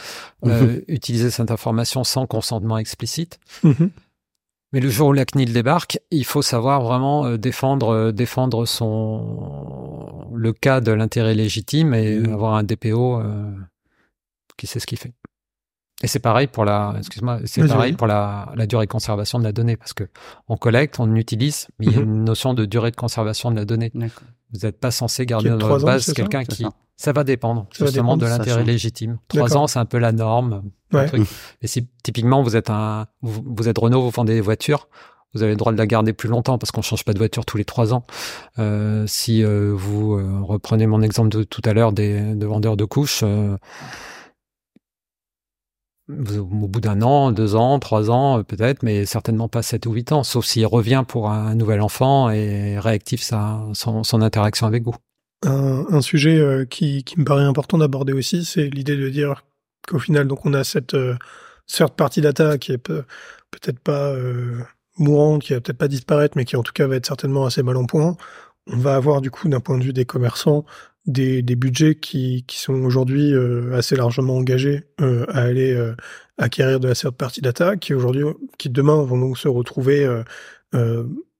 [0.45, 0.81] euh, mhm.
[0.87, 3.39] utiliser cette information sans consentement explicite.
[3.63, 3.91] Mhm.
[4.73, 10.51] Mais le jour où la CNIL débarque, il faut savoir vraiment défendre défendre son le
[10.51, 12.33] cas de l'intérêt légitime et mhm.
[12.33, 13.21] avoir un DPO
[14.57, 15.13] qui sait ce qu'il fait.
[16.03, 19.45] Et c'est pareil pour la, excuse-moi, c'est pareil pour la, la, durée de conservation de
[19.45, 20.03] la donnée parce que
[20.49, 22.15] on collecte, on utilise, mais il y a mhm.
[22.15, 23.91] une notion de durée de conservation de la donnée.
[23.95, 28.25] Vous n'êtes pas censé garder dans votre base quelqu'un qui, ça va dépendre justement de
[28.25, 29.17] l'intérêt légitime.
[29.27, 30.63] Trois ans, c'est un peu la norme.
[31.61, 34.87] Et si typiquement vous êtes un, vous, êtes Renault, vous vendez des voitures,
[35.33, 37.45] vous avez le droit de la garder plus longtemps parce qu'on change pas de voiture
[37.45, 38.03] tous les trois ans.
[38.59, 42.77] Euh, si euh, vous euh, reprenez mon exemple de tout à l'heure des de vendeurs
[42.77, 43.57] de couches, euh,
[46.37, 49.93] au bout d'un an, deux ans, trois ans euh, peut-être, mais certainement pas sept ou
[49.93, 54.83] huit ans, sauf s'il revient pour un nouvel enfant et réactive sa, son, interaction avec
[54.83, 54.95] vous.
[55.45, 59.43] Un, sujet euh, qui, qui, me paraît important d'aborder aussi, c'est l'idée de dire
[59.87, 61.15] qu'au final, donc on a cette euh,
[61.67, 64.59] third party data qui est peut-être pas euh,
[64.97, 67.63] mourante, qui va peut-être pas disparaître, mais qui en tout cas va être certainement assez
[67.63, 68.15] mal en point.
[68.67, 70.65] On va avoir du coup, d'un point de vue des commerçants,
[71.05, 75.95] des, des budgets qui, qui sont aujourd'hui euh, assez largement engagés euh, à aller euh,
[76.37, 78.23] acquérir de la third party data, qui aujourd'hui,
[78.57, 80.07] qui demain vont donc se retrouver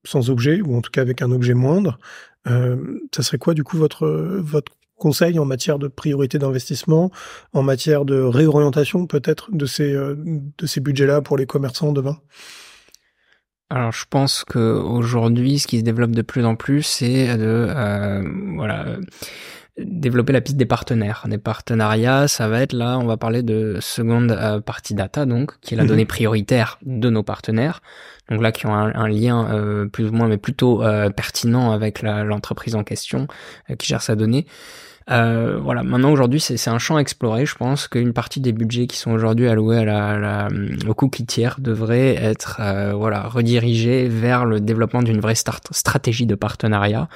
[0.06, 1.98] sans objet ou en tout cas avec un objet moindre.
[2.46, 4.08] ça serait quoi du coup votre
[4.40, 7.10] votre conseils en matière de priorité d'investissement,
[7.54, 12.20] en matière de réorientation peut-être de ces de ces budgets-là pour les commerçants demain?
[13.74, 17.74] Alors je pense que aujourd'hui, ce qui se développe de plus en plus, c'est de
[18.56, 18.98] voilà
[19.78, 21.26] développer la piste des partenaires.
[21.28, 25.60] Des partenariats, ça va être là, on va parler de seconde euh, partie data, donc,
[25.62, 25.90] qui est la mhm.
[25.90, 27.82] donnée prioritaire de nos partenaires.
[28.30, 32.02] Donc là, qui ont un, lien euh, plus ou moins, mais plutôt euh, pertinent avec
[32.02, 33.28] l'entreprise en question
[33.78, 34.46] qui gère sa donnée.
[35.12, 37.46] Euh, voilà, maintenant aujourd'hui c'est un champ à explorer.
[37.46, 40.48] Je pense qu'une partie des budgets qui sont aujourd'hui alloués à la, la,
[40.88, 46.36] au cookie tiers devrait être euh, voilà redirigés vers le développement d'une vraie stratégie de
[46.36, 47.10] partenariat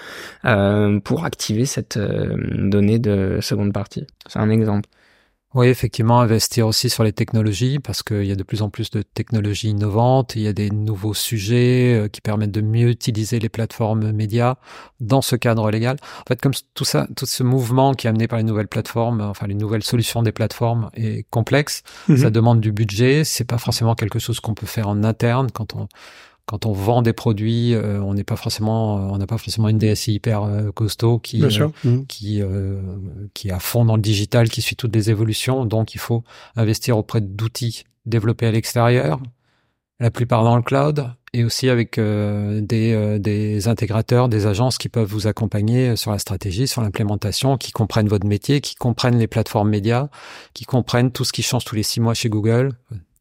[0.46, 2.36] euh, pour activer cette euh,
[2.70, 4.06] donnée de seconde partie.
[4.28, 4.90] C'est un exemple.
[5.58, 8.92] Oui, effectivement, investir aussi sur les technologies parce qu'il y a de plus en plus
[8.92, 13.40] de technologies innovantes, il y a des nouveaux sujets euh, qui permettent de mieux utiliser
[13.40, 14.58] les plateformes médias
[15.00, 15.98] dans ce cadre légal.
[16.20, 19.20] En fait, comme tout ça, tout ce mouvement qui est amené par les nouvelles plateformes,
[19.20, 22.18] enfin les nouvelles solutions des plateformes est complexe, mhm.
[22.18, 25.74] ça demande du budget, c'est pas forcément quelque chose qu'on peut faire en interne quand
[25.74, 25.88] on
[26.48, 29.78] quand on vend des produits, euh, on n'est pas forcément, on n'a pas forcément une
[29.78, 32.06] DSI hyper euh, costaud qui euh, mmh.
[32.08, 32.42] qui
[33.34, 35.66] qui est à fond dans le digital, qui suit toutes les évolutions.
[35.66, 36.24] Donc, il faut
[36.56, 39.20] investir auprès d'outils développés à l'extérieur,
[40.00, 45.10] la plupart dans le cloud, et aussi avec des des intégrateurs, des agences qui peuvent
[45.10, 49.70] vous accompagner sur la stratégie, sur l'implémentation, qui comprennent votre métier, qui comprennent les plateformes
[49.70, 50.08] médias,
[50.54, 52.72] qui comprennent tout ce qui change tous les six mois chez Google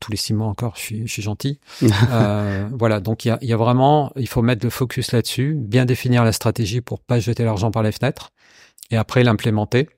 [0.01, 1.59] tous les six mois encore, je suis, je suis gentil.
[2.11, 5.55] euh, voilà, donc il y a, y a, vraiment, il faut mettre le focus là-dessus,
[5.57, 8.31] bien définir la stratégie pour pas jeter l'argent par les fenêtres,
[8.91, 9.89] et après l'implémenter,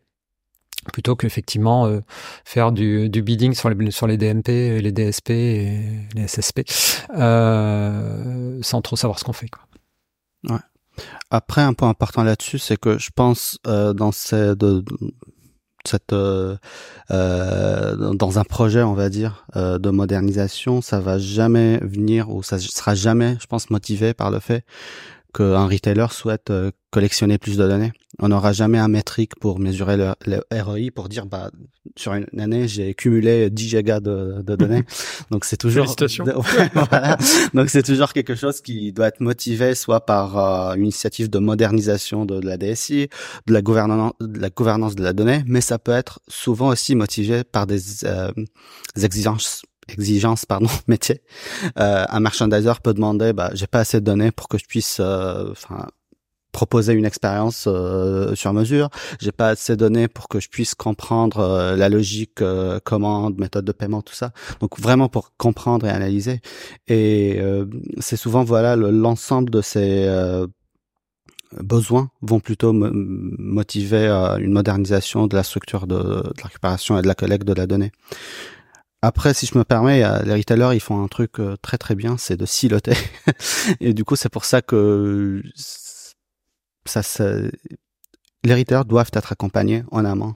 [0.93, 2.01] plutôt qu'effectivement euh,
[2.45, 5.81] faire du, du, bidding sur les, sur les DMP, les DSP et
[6.15, 6.61] les SSP,
[7.17, 9.49] euh, sans trop savoir ce qu'on fait.
[9.49, 9.63] Quoi.
[10.55, 10.61] Ouais.
[11.31, 14.85] Après, un point important là-dessus, c'est que je pense euh, dans ces, de,
[15.89, 16.57] cette euh,
[17.11, 22.43] euh, dans un projet on va dire euh, de modernisation ça va jamais venir ou
[22.43, 24.65] ça sera jamais je pense motivé par le fait
[25.35, 27.93] qu'un retailer souhaite euh, collectionner plus de données.
[28.19, 31.51] On n'aura jamais un métrique pour mesurer le, ROI pour dire bah
[31.97, 34.85] sur une année j'ai cumulé 10 gigas de, de données.
[35.31, 35.87] Donc c'est toujours
[36.75, 37.19] voilà.
[37.53, 41.39] Donc c'est toujours quelque chose qui doit être motivé soit par euh, une initiative de
[41.39, 43.09] modernisation de, la DSI,
[43.47, 46.95] de la gouvernance de la gouvernance de la donnée, mais ça peut être souvent aussi
[46.95, 48.33] motivé par des, euh,
[48.97, 49.63] des exigences
[49.93, 51.23] exigence pardon métier
[51.79, 54.99] euh, un merchandiser peut demander bah j'ai pas assez de données pour que je puisse
[55.01, 55.87] euh, enfin
[56.53, 58.89] proposer une expérience euh, sur mesure.
[59.21, 63.39] J'ai pas assez de données pour que je puisse comprendre euh, la logique euh, commande
[63.39, 64.33] méthode de paiement tout ça.
[64.61, 66.41] Donc vraiment pour comprendre et analyser.
[66.89, 67.41] Et
[67.99, 70.09] c'est souvent voilà l'ensemble de ces
[71.61, 74.09] besoins vont plutôt motiver
[74.41, 77.67] une modernisation de la structure de, de, la récupération et de la collecte de la
[77.67, 77.93] donnée.
[79.01, 82.17] Après, si je me permets, les retailers, ils font un truc euh, très très bien,
[82.19, 82.97] c'est de siloter.
[83.81, 85.41] et du coup, c'est pour ça que
[86.85, 87.25] ça, ça,
[88.45, 90.35] les retailers doivent être accompagnés en amont,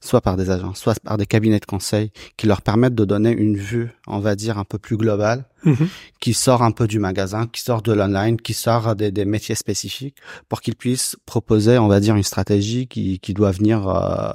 [0.00, 3.32] soit par des agents, soit par des cabinets de conseil qui leur permettent de donner
[3.32, 5.88] une vue, on va dire, un peu plus globale, mm-hmm.
[6.20, 9.56] qui sort un peu du magasin, qui sort de l'online, qui sort des, des, métiers
[9.56, 14.32] spécifiques, pour qu'ils puissent proposer, on va dire, une stratégie qui, qui doit venir euh,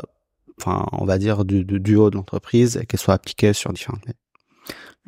[0.60, 4.04] enfin, on va dire, du, haut de l'entreprise qu'elle soit appliquée sur différentes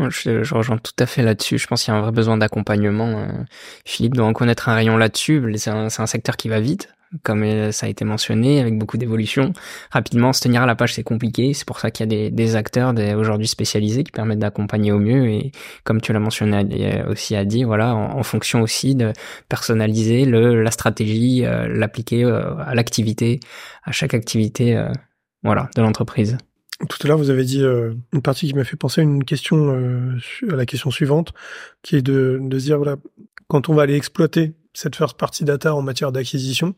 [0.09, 1.57] je, rejoins tout à fait là-dessus.
[1.57, 3.19] Je pense qu'il y a un vrai besoin d'accompagnement.
[3.19, 3.43] Euh,
[3.85, 5.43] Philippe doit en connaître un rayon là-dessus.
[5.57, 6.89] C'est un, secteur qui va vite,
[7.23, 9.53] comme euh, ça a été mentionné, avec beaucoup d'évolutions.
[9.91, 11.53] Rapidement, se tenir à la page, c'est compliqué.
[11.53, 15.27] C'est pour ça qu'il y a des, acteurs aujourd'hui spécialisés qui permettent d'accompagner au mieux.
[15.29, 15.51] Et
[15.83, 16.65] comme tu l'as mentionné
[16.99, 19.13] euh, aussi, dit, voilà, en, fonction aussi de
[19.49, 23.39] personnaliser la stratégie, l'appliquer à l'activité,
[23.83, 24.79] à chaque activité
[25.43, 26.37] voilà, de l'entreprise.
[26.89, 29.23] Tout à l'heure, vous avez dit euh, une partie qui m'a fait penser à une
[29.23, 30.17] question, euh,
[30.51, 31.33] à la question suivante,
[31.83, 32.97] qui est de, de dire, voilà,
[33.47, 36.73] quand on va aller exploiter cette first party data en matière d'acquisition,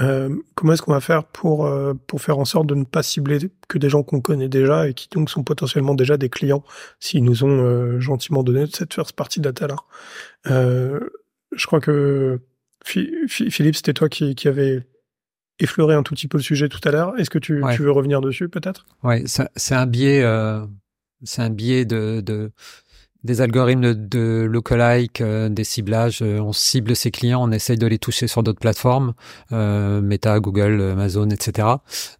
[0.00, 3.02] euh, comment est-ce qu'on va faire pour euh, pour faire en sorte de ne pas
[3.02, 6.64] cibler que des gens qu'on connaît déjà et qui donc sont potentiellement déjà des clients
[7.00, 9.76] s'ils nous ont euh, gentiment donné cette first party data là?
[11.52, 12.40] je crois que
[12.84, 14.86] Philippe, c'était toi qui, qui avait
[15.60, 17.18] effleuré un tout petit peu le sujet tout à l'heure.
[17.18, 18.86] Est-ce que tu, tu, veux revenir dessus peut-être?
[19.02, 20.64] Ouais, c'est un biais, euh,
[21.22, 22.50] c'est un biais de, de,
[23.24, 26.22] des algorithmes de, lookalike, euh, des ciblages.
[26.22, 29.12] Euh, on cible ses clients, on essaye de les toucher sur d'autres plateformes,
[29.52, 31.68] euh, Meta, Google, Amazon, etc.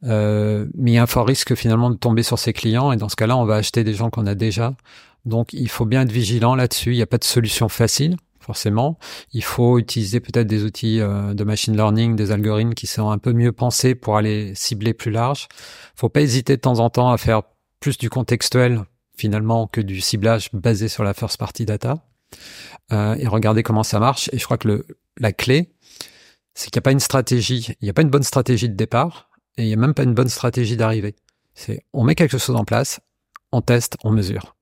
[0.02, 3.08] mais il y a un fort risque finalement de tomber sur ses clients et dans
[3.08, 4.74] ce cas-là, on va acheter des gens qu'on a déjà.
[5.24, 6.92] Donc il faut bien être vigilant là-dessus.
[6.92, 8.98] Il n'y a pas de solution facile forcément.
[9.32, 13.18] Il faut utiliser peut-être des outils euh, de machine learning, des algorithmes qui sont un
[13.18, 15.48] peu mieux pensés pour aller cibler plus large.
[15.94, 17.42] Faut pas hésiter de temps en temps à faire
[17.78, 18.84] plus du contextuel
[19.16, 22.06] finalement que du ciblage basé sur la first party data
[22.92, 24.30] euh, et regarder comment ça marche.
[24.32, 24.84] Et je crois que
[25.18, 25.72] la clé,
[26.54, 28.74] c'est qu'il n'y a pas une stratégie, il n'y a pas une bonne stratégie de
[28.74, 31.14] départ et il n'y a même pas une bonne stratégie d'arrivée.
[31.54, 33.00] C'est on met quelque chose en place,
[33.52, 34.56] on teste, on mesure.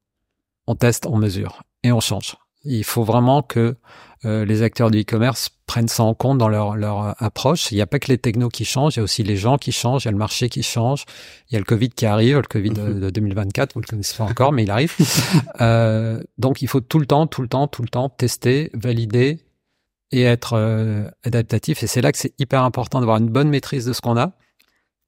[0.66, 2.36] On teste, on mesure et on change.
[2.64, 3.76] Il faut vraiment que
[4.24, 7.70] euh, les acteurs du e-commerce prennent ça en compte dans leur, leur approche.
[7.70, 9.58] Il n'y a pas que les technos qui changent, il y a aussi les gens
[9.58, 11.04] qui changent, il y a le marché qui change,
[11.48, 14.24] il y a le Covid qui arrive, le Covid de, 2024, vous le connaissez pas
[14.24, 14.94] encore, mais il arrive.
[15.60, 19.38] euh, donc il faut tout le temps, tout le temps, tout le temps tester, valider
[20.10, 21.82] et être euh, adaptatif.
[21.82, 24.32] Et c'est là que c'est hyper important d'avoir une bonne maîtrise de ce qu'on a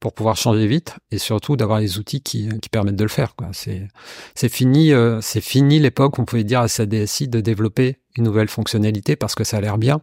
[0.00, 3.34] pour pouvoir changer vite et surtout d'avoir les outils qui, qui permettent de le faire.
[3.52, 7.98] C'est, fini, euh, c'est fini l'époque où on pouvait dire à sa DSI de développer
[8.16, 10.00] une nouvelle fonctionnalité parce que ça a l'air bien.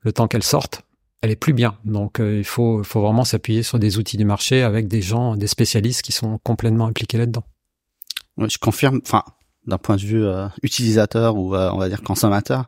[0.00, 0.82] Le temps qu'elle sorte,
[1.22, 1.76] elle est plus bien.
[1.84, 5.34] Donc euh, il faut, faut vraiment s'appuyer sur des outils du marché avec des gens,
[5.34, 7.44] des spécialistes qui sont complètement impliqués là-dedans.
[8.38, 9.00] je confirme.
[9.04, 9.24] Enfin,
[9.66, 12.66] d'un point de vue euh, utilisateur ou on va dire consommateur,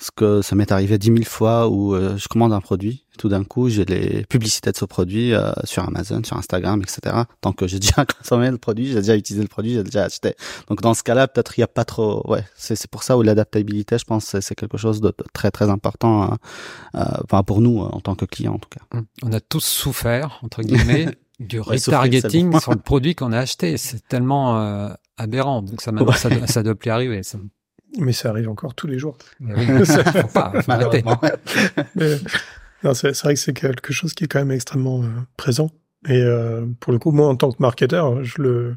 [0.00, 3.28] parce que ça m'est arrivé dix mille fois où euh, je commande un produit, tout
[3.28, 7.14] d'un coup j'ai les publicités de ce produit euh, sur Amazon, sur Instagram, etc.
[7.42, 10.36] Tant que j'ai déjà consommé le produit, j'ai déjà utilisé le produit, j'ai déjà acheté.
[10.68, 12.22] Donc dans ce cas-là, peut-être il n'y a pas trop.
[12.26, 16.32] Ouais, c'est pour ça où l'adaptabilité, je pense, c'est quelque chose de, très très important,
[16.94, 18.80] euh, enfin pour nous en tant que client en tout cas.
[18.96, 19.04] Hum.
[19.22, 23.76] On a tous souffert entre guillemets du retargeting sur le produit qu'on a acheté.
[23.76, 25.60] C'est tellement aberrant.
[25.60, 27.22] Donc ça, ça, ça, doit plus arriver.
[27.22, 27.36] Ça.
[27.98, 29.18] Mais ça arrive encore tous les jours.
[29.38, 30.52] faut pas,
[32.94, 35.70] c'est vrai que c'est quelque chose qui est quand même extrêmement euh, présent.
[36.08, 38.76] Et euh, pour le coup, moi, en tant que marketeur, je le,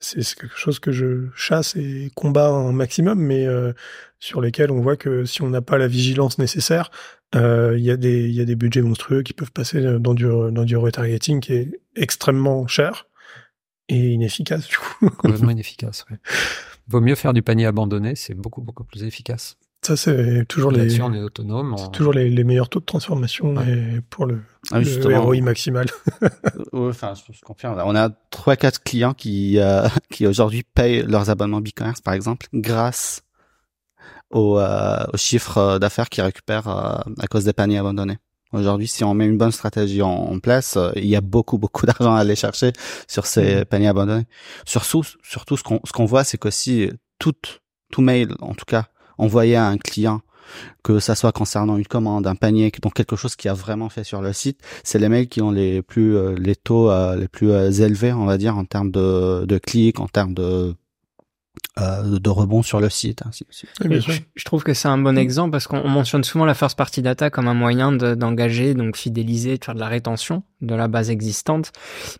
[0.00, 3.72] c'est quelque chose que je chasse et combat un maximum, mais euh,
[4.18, 6.90] sur lesquels on voit que si on n'a pas la vigilance nécessaire,
[7.34, 10.24] il y a des, il y a des budgets monstrueux qui peuvent passer dans du,
[10.24, 13.08] dans du retargeting qui est extrêmement cher
[13.88, 15.10] et inefficace du coup.
[15.10, 16.06] Complètement inefficace.
[16.10, 16.18] Ouais.
[16.88, 19.56] Vaut mieux faire du panier abandonné, c'est beaucoup beaucoup plus efficace.
[19.82, 21.00] Ça c'est toujours les.
[21.02, 21.74] on est autonome.
[21.76, 24.40] C'est toujours les, les, meilleurs taux de transformation et pour le,
[24.72, 25.86] ah, le ROI maximal.
[26.72, 27.78] enfin, je, confirme.
[27.84, 32.46] On a trois quatre clients qui euh, qui aujourd'hui payent leurs abonnements BigCommerce par exemple
[32.54, 33.24] grâce
[34.30, 38.18] aux, euh, aux chiffres d'affaires qu'ils récupèrent euh, à cause des paniers abandonnés.
[38.54, 41.86] Aujourd'hui, si on met une bonne stratégie en, place, euh, il y a beaucoup, beaucoup
[41.86, 42.72] d'argent à aller chercher
[43.08, 43.64] sur ces mmh.
[43.64, 44.26] paniers abandonnés.
[44.64, 47.34] Surtout, surtout ce qu'on ce qu'on voit, c'est que si tout,
[47.90, 48.86] tout mail, en tout cas,
[49.18, 50.20] envoyé à un client,
[50.82, 54.04] que ça soit concernant une commande, un panier, donc quelque chose qui a vraiment fait
[54.04, 57.28] sur le site, c'est les mails qui ont les plus euh, les taux euh, les
[57.28, 57.50] plus
[57.80, 60.74] élevés, on va dire, en termes de, de clics, en termes de
[61.80, 63.24] euh, de rebond sur le site.
[63.80, 67.30] je, trouve que c'est un bon exemple parce qu'on mentionne souvent la first party data
[67.30, 71.72] comme un moyen d'engager, donc fidéliser, de faire de la rétention de la base existante.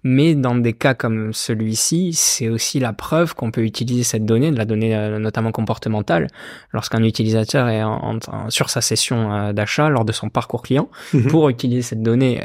[0.02, 4.50] Mais dans des cas comme celui-ci, c'est aussi la preuve qu'on peut utiliser cette donnée,
[4.50, 6.26] de la donnée euh, notamment comportementale,
[6.72, 8.18] lorsqu'un utilisateur est en,
[8.48, 11.28] sur sa session euh, d'achat lors de son parcours client, mhm.
[11.28, 12.42] pour utiliser cette donnée,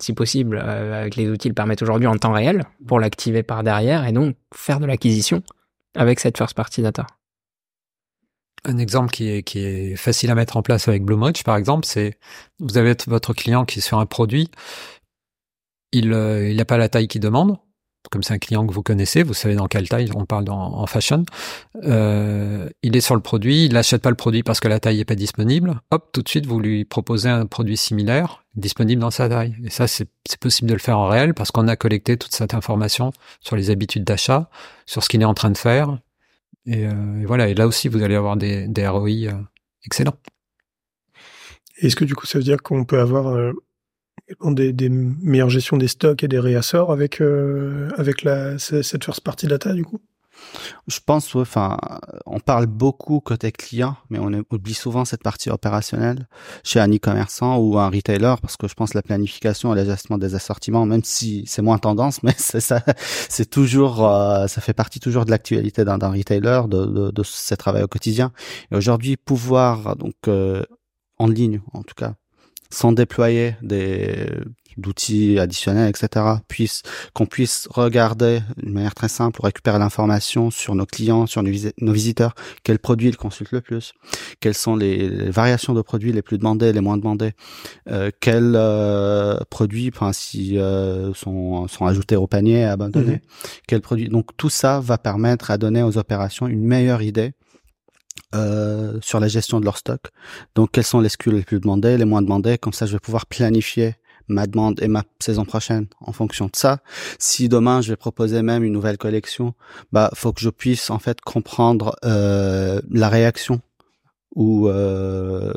[0.00, 4.06] si possible, avec les outils le permettent aujourd'hui en temps réel, pour l'activer par derrière
[4.06, 5.42] et donc faire de l'acquisition
[5.96, 7.06] avec cette first party data.
[8.64, 11.86] Un exemple qui est, qui est facile à mettre en place avec Bloomreach, par exemple,
[11.86, 12.18] c'est
[12.58, 14.50] vous avez votre client qui est sur un produit,
[15.92, 17.56] il euh, n'a pas la taille qu'il demande,
[18.10, 20.86] comme c'est un client que vous connaissez, vous savez dans quelle taille on parle en
[20.86, 21.24] fashion.
[21.84, 24.98] Euh, il est sur le produit, il n'achète pas le produit parce que la taille
[24.98, 25.80] n'est pas disponible.
[25.90, 29.54] Hop, tout de suite vous lui proposez un produit similaire, disponible dans sa taille.
[29.64, 30.08] Et ça, c'est
[30.40, 33.70] possible de le faire en réel parce qu'on a collecté toute cette information sur les
[33.70, 34.50] habitudes d'achat,
[34.86, 35.98] sur ce qu'il est en train de faire.
[36.66, 37.48] Et, euh, voilà.
[37.48, 39.32] Et là aussi, vous allez avoir des, des ROI euh,
[39.84, 40.18] excellents.
[41.78, 43.52] Est-ce que du coup, ça veut dire qu'on peut avoir euh,
[44.42, 47.22] des, meilleures gestions des stocks et des réassorts avec
[48.58, 50.00] cette first party data du coup?
[50.86, 51.76] Je pense, enfin,
[52.26, 56.26] on parle beaucoup côté client, mais on oublie souvent cette partie opérationnelle
[56.64, 60.34] chez un e-commerçant ou un retailer, parce que je pense la planification et l'ajustement des
[60.34, 62.82] assortiments, même si c'est moins tendance, mais c'est ça,
[63.28, 67.56] c'est toujours, euh, ça fait partie toujours de l'actualité d'un retailer, de, de, de ses
[67.56, 68.32] travaux au quotidien.
[68.70, 70.62] Et aujourd'hui, pouvoir donc euh,
[71.18, 72.14] en ligne, en tout cas,
[72.70, 74.26] sans déployer des
[74.78, 80.86] d'outils additionnels, etc., puisse qu'on puisse regarder d'une manière très simple, récupérer l'information sur nos
[80.86, 83.92] clients, sur nos, visiteurs, quels produits ils consultent le plus,
[84.40, 87.32] quelles sont les, variations de produits les plus demandés, les moins demandés,
[87.90, 93.20] euh, quels euh, produits, enfin, si euh, sont sont ajoutés au panier, abandonnés, mmh
[93.66, 94.08] quels produits.
[94.08, 97.32] Donc tout ça va permettre à donner aux opérations une meilleure idée
[98.34, 100.00] euh, sur la gestion de leur stock.
[100.54, 102.58] Donc, quels sont les SKU les plus demandés, les moins demandés?
[102.58, 103.94] Comme ça, je vais pouvoir planifier
[104.28, 106.80] ma demande et ma saison prochaine en fonction de ça.
[107.18, 109.54] Si demain je vais proposer même une nouvelle collection,
[109.90, 113.60] bah faut que je puisse en fait comprendre euh, la réaction
[114.38, 115.52] ou euh,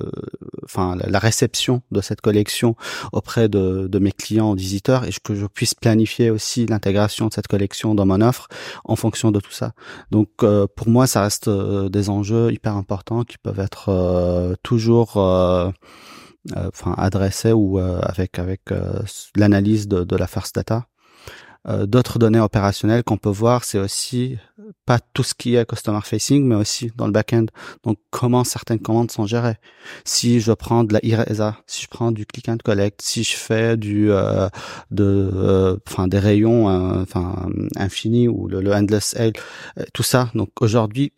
[0.63, 2.75] enfin la réception de cette collection
[3.13, 7.47] auprès de, de mes clients visiteurs et que je puisse planifier aussi l'intégration de cette
[7.47, 8.47] collection dans mon offre
[8.84, 9.73] en fonction de tout ça.
[10.09, 14.55] Donc euh, pour moi ça reste euh, des enjeux hyper importants qui peuvent être euh,
[14.63, 15.17] toujours
[16.55, 18.61] enfin adressés ou avec avec
[19.36, 20.88] l'analyse de, de la first data
[21.68, 24.38] euh, d'autres données opérationnelles qu'on peut voir, c'est aussi
[24.86, 27.45] pas tout ce qui est customer facing, mais aussi dans le back-end.
[27.84, 29.57] Donc, comment certaines commandes sont gérées.
[30.05, 33.36] Si je prends de la IRESA, si je prends du click and collect, si je
[33.36, 34.47] fais du euh,
[34.89, 36.68] de, euh, enfin des rayons,
[37.01, 39.34] enfin infini ou le, le endless sale,
[39.93, 40.32] tout ça.
[40.34, 41.14] Donc aujourd'hui,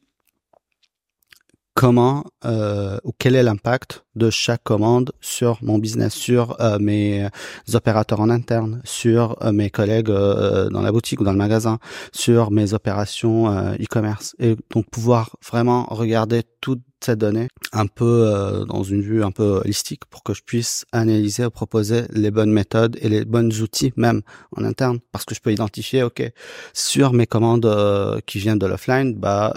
[1.73, 7.27] comment euh, ou quel est l'impact de chaque commande sur mon business, sur euh, mes
[7.73, 11.79] opérateurs en interne, sur euh, mes collègues dans la boutique ou dans le magasin,
[12.11, 14.35] sur mes opérations e-commerce.
[14.39, 19.61] Et donc pouvoir vraiment regarder toutes ces données un peu dans une vue un peu
[19.63, 24.21] holistique pour que je puisse analyser proposer les bonnes méthodes et les bons outils même
[24.55, 26.31] en interne parce que je peux identifier ok
[26.71, 29.53] sur mes commandes qui viennent de l'offline bah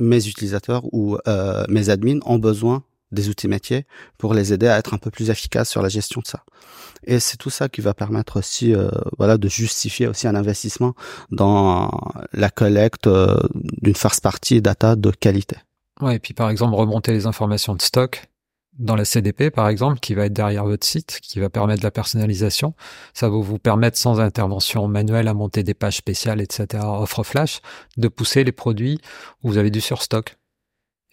[0.00, 2.82] mes utilisateurs ou euh, mes admins ont besoin
[3.12, 3.86] des outils métiers
[4.18, 6.44] pour les aider à être un peu plus efficaces sur la gestion de ça.
[7.04, 8.88] Et c'est tout ça qui va permettre aussi, euh,
[9.18, 10.94] voilà, de justifier aussi un investissement
[11.30, 11.90] dans
[12.32, 15.56] la collecte euh, d'une first party data de qualité.
[16.00, 18.29] Ouais, et puis par exemple remonter les informations de stock
[18.80, 21.90] dans la CDP, par exemple, qui va être derrière votre site, qui va permettre la
[21.90, 22.74] personnalisation.
[23.12, 27.60] Ça va vous permettre, sans intervention manuelle, à monter des pages spéciales, etc., offre flash,
[27.98, 28.98] de pousser les produits
[29.42, 30.36] où vous avez du surstock.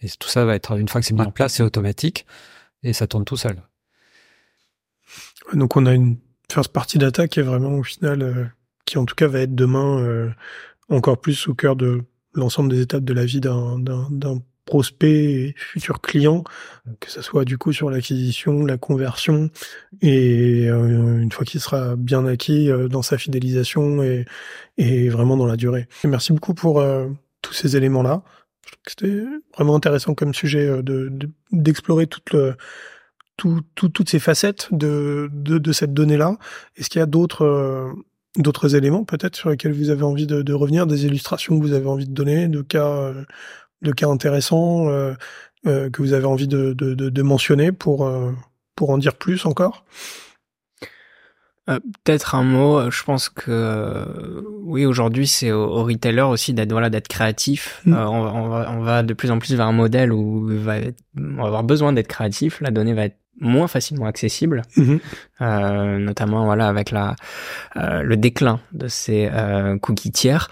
[0.01, 2.25] Et tout ça va être, une fois que c'est mis en place, c'est automatique
[2.83, 3.61] et ça tourne tout seul.
[5.53, 6.17] Donc on a une
[6.51, 8.45] first party data qui est vraiment au final, euh,
[8.85, 10.29] qui en tout cas va être demain euh,
[10.89, 12.03] encore plus au cœur de
[12.33, 13.81] l'ensemble des étapes de la vie d'un
[14.67, 16.43] prospects et futurs clients,
[16.99, 19.49] que ce soit du coup sur l'acquisition, la conversion,
[20.01, 24.25] et euh, une fois qu'il sera bien acquis euh, dans sa fidélisation et,
[24.77, 25.87] et, vraiment dans la durée.
[26.03, 27.07] merci beaucoup pour euh,
[27.41, 28.21] tous ces éléments-là.
[28.85, 29.23] C'était
[29.55, 31.11] vraiment intéressant comme sujet de
[31.53, 32.55] d'explorer toute le,
[33.37, 36.37] tout, toutes ces facettes de, de, de cette donnée-là.
[36.75, 37.93] Est-ce qu'il y a d'autres
[38.35, 41.73] d'autres éléments peut-être sur lesquels vous avez envie de, de, revenir, des illustrations que vous
[41.73, 43.13] avez envie de donner, de cas
[43.81, 45.13] de cas intéressants euh,
[45.65, 48.31] euh, que vous avez envie de, de, de, mentionner pour, euh,
[48.75, 49.85] pour en dire plus encore?
[52.05, 52.89] Peut-être un mot.
[52.89, 54.05] Je pense que
[54.63, 57.81] oui, aujourd'hui, c'est au, retailer aussi d'être voilà d'être créatif.
[57.85, 57.93] Mm.
[57.93, 60.75] on, on, va, on, va, de plus en plus vers un modèle où va
[61.17, 62.61] on va avoir besoin d'être créatif.
[62.61, 64.99] La donnée va être moins facilement accessible, mhm.
[65.41, 67.15] euh, notamment voilà avec la
[67.75, 70.49] euh, le déclin de ces euh, cookies tiers.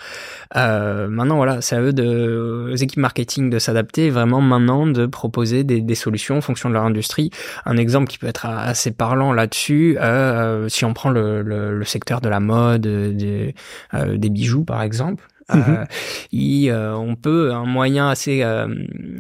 [0.56, 5.06] Euh, maintenant voilà, c'est à eux de aux équipes marketing de s'adapter, vraiment maintenant de
[5.06, 7.32] proposer des, des, solutions en fonction de leur industrie.
[7.66, 11.86] Un exemple qui peut être assez parlant là-dessus, euh, si on prend le, le, le,
[11.86, 13.56] secteur de la mode, des,
[13.94, 15.28] des bijoux par exemple.
[15.54, 15.86] Mhm.
[16.34, 18.68] Euh, euh, on peut un moyen assez euh,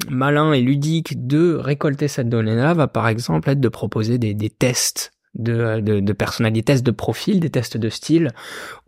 [0.09, 5.11] malin et ludique de récolter cette donnée-là va par exemple être de proposer des, tests
[5.35, 8.31] de, personnalité, des tests de profil, des tests de style,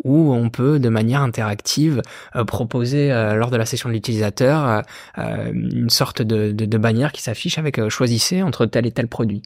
[0.04, 2.02] où on peut de manière interactive
[2.48, 4.84] proposer lors de la session de l'utilisateur
[5.18, 9.44] une sorte de bannière qui s'affiche avec choisissez entre tel et tel produit.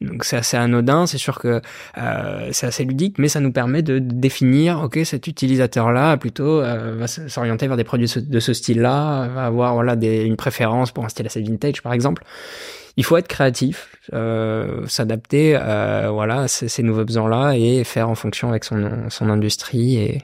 [0.00, 1.60] Donc c'est assez anodin, c'est sûr que
[1.98, 6.94] euh, c'est assez ludique, mais ça nous permet de définir, ok, cet utilisateur-là plutôt euh,
[6.96, 11.04] va s'orienter vers des produits de ce style-là, va avoir voilà des, une préférence pour
[11.04, 12.22] un style assez vintage par exemple.
[12.96, 18.08] Il faut être créatif, euh, s'adapter, euh, voilà, à ces, ces nouveaux besoins-là et faire
[18.08, 20.22] en fonction avec son, son industrie et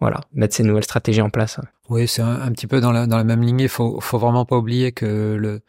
[0.00, 1.60] voilà, mettre ces nouvelles stratégies en place.
[1.88, 3.68] Oui, c'est un, un, petit peu dans la, dans la même lignée.
[3.68, 5.60] Faut, faut vraiment pas oublier que le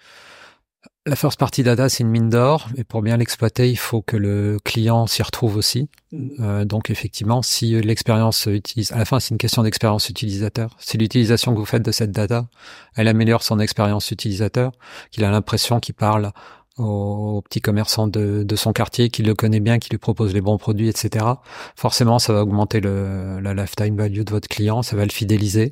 [1.10, 4.16] la first party data, c'est une mine d'or, et pour bien l'exploiter, il faut que
[4.16, 5.90] le client s'y retrouve aussi.
[6.12, 6.28] Mm.
[6.40, 10.76] Euh, donc effectivement, si l'expérience utilise, à la fin, c'est une question d'expérience utilisateur.
[10.80, 12.48] Si l'utilisation que vous faites de cette data,
[12.96, 14.72] elle améliore son expérience utilisateur,
[15.12, 16.32] qu'il a l'impression qu'il parle
[16.80, 20.58] au petit commerçant de, son quartier qui le connaît bien, qui lui propose les bons
[20.58, 21.26] produits, etc.
[21.76, 25.72] Forcément, ça va augmenter le, la lifetime value de votre client, ça va le fidéliser,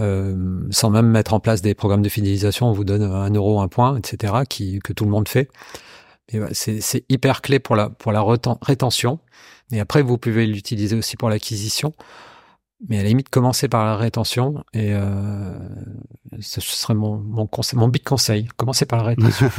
[0.00, 2.68] euh, sans même mettre en place des programmes de fidélisation.
[2.68, 4.34] On vous donne un euro, un point, etc.
[4.48, 5.48] Qui, que tout le monde fait.
[6.52, 8.22] C'est hyper clé pour la pour la
[8.60, 9.18] rétention.
[9.72, 11.94] Et après, vous pouvez l'utiliser aussi pour l'acquisition.
[12.86, 15.52] Mais à la limite, commencer par la rétention et euh,
[16.40, 18.48] ce serait mon, mon, conseil, mon big conseil.
[18.56, 19.50] Commencez par la rétention.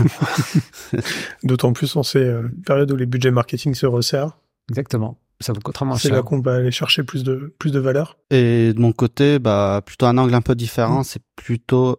[1.43, 4.37] D'autant plus en ces euh, périodes où les budgets marketing se resserrent.
[4.69, 5.19] Exactement.
[5.41, 8.17] Ça coûtera moins C'est là qu'on va aller chercher plus de, plus de valeur.
[8.29, 11.05] Et de mon côté, bah, plutôt un angle un peu différent, Mm.
[11.05, 11.97] c'est plutôt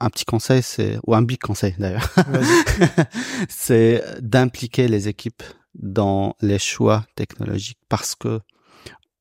[0.00, 2.08] un petit conseil, c'est, ou un big conseil d'ailleurs.
[2.16, 3.04] Vas-y.
[3.48, 5.42] c'est d'impliquer les équipes
[5.74, 8.40] dans les choix technologiques parce que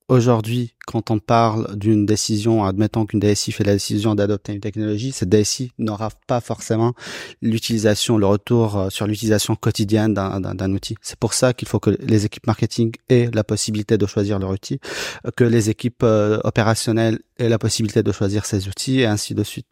[0.10, 5.12] aujourd'hui, quand on parle d'une décision, admettons qu'une DSI fait la décision d'adopter une technologie,
[5.12, 6.93] cette DSI n'aura pas forcément
[7.41, 10.95] l'utilisation, le retour euh, sur l'utilisation quotidienne d'un, outil.
[11.01, 14.49] C'est pour ça qu'il faut que les équipes marketing aient la possibilité de choisir leur
[14.49, 14.80] outil,
[15.26, 19.36] euh, que les équipes euh, opérationnelles aient la possibilité de choisir ces outils et ainsi
[19.36, 19.68] de suite.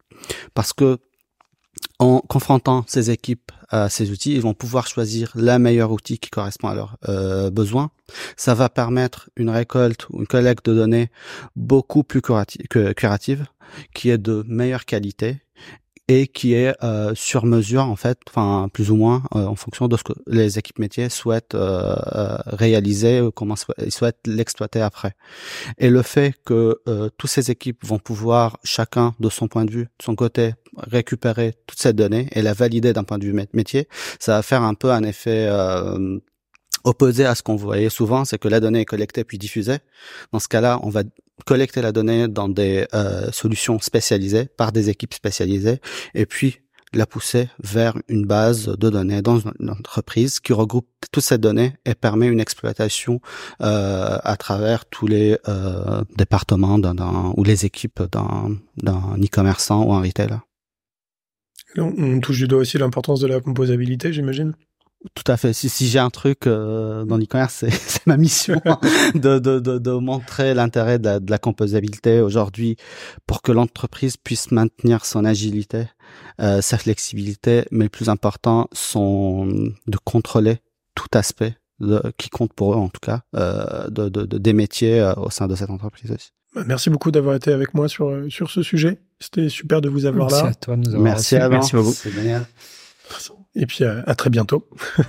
[0.54, 0.98] Parce que
[1.98, 3.52] en confrontant ces équipes
[3.88, 7.90] ces outils, ils vont pouvoir choisir le meilleur outil qui correspond à leurs euh, besoins.
[8.36, 11.10] Ça va permettre une récolte ou une collecte de données
[11.56, 13.46] beaucoup plus curative,
[13.94, 15.42] qui est de meilleure qualité
[16.08, 19.88] et qui est euh, sur mesure en fait, enfin plus ou moins euh, en fonction
[19.88, 25.12] de ce que les équipes métiers souhaitent euh, euh, réaliser comment ils souhaitent l'exploiter après.
[25.78, 29.70] Et le fait que euh, toutes ces équipes vont pouvoir chacun de son point de
[29.70, 33.34] vue, de son côté, récupérer toutes ces données et la valider d'un point de vue
[33.34, 33.88] mé- métier,
[34.18, 36.18] ça va faire un peu un effet euh,
[36.84, 39.78] opposé à ce qu'on voyait souvent, c'est que la donnée est collectée puis diffusée.
[40.32, 41.02] Dans ce cas-là, on va
[41.44, 45.80] collecter la donnée dans des euh, solutions spécialisées par des équipes spécialisées
[46.14, 46.60] et puis
[46.94, 51.74] la pousser vers une base de données dans une entreprise qui regroupe toutes ces données
[51.84, 53.20] et permet une exploitation
[53.60, 56.78] euh, à travers tous les euh, départements
[57.36, 58.58] ou les équipes d'un,
[59.22, 60.38] e-commerçant ou un retailer.
[61.76, 64.54] On touche du doigt aussi l'importance de la composabilité, j'imagine?
[65.14, 65.52] Tout à fait.
[65.52, 68.60] Si, si j'ai un truc euh, dans l'e-commerce, c'est, c'est ma mission
[69.14, 72.76] de, de, de, de montrer l'intérêt de la, de la composabilité aujourd'hui
[73.26, 75.84] pour que l'entreprise puisse maintenir son agilité,
[76.40, 80.58] euh, sa flexibilité, mais le plus important, son, de contrôler
[80.96, 84.52] tout aspect de, qui compte pour eux en tout cas, euh, de, de, de- des
[84.52, 86.30] métiers euh, au sein de cette entreprise aussi.
[86.56, 88.98] Bah, Merci beaucoup d'avoir été avec moi sur, euh, sur ce sujet.
[89.20, 90.50] C'était super de vous avoir Merci là.
[90.50, 91.92] à toi de nous avoir Merci à Merci beaucoup.
[91.92, 92.44] C'est génial.
[93.54, 94.68] Et puis à, à très bientôt.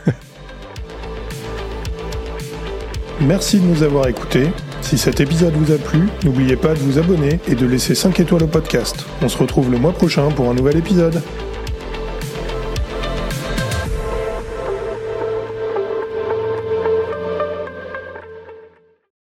[3.22, 4.50] Merci de nous avoir écoutés.
[4.82, 8.18] Si cet épisode vous a plu, n'oubliez pas de vous abonner et de laisser 5
[8.22, 9.06] étoiles au podcast.
[9.22, 11.22] On se retrouve le mois prochain pour un nouvel épisode.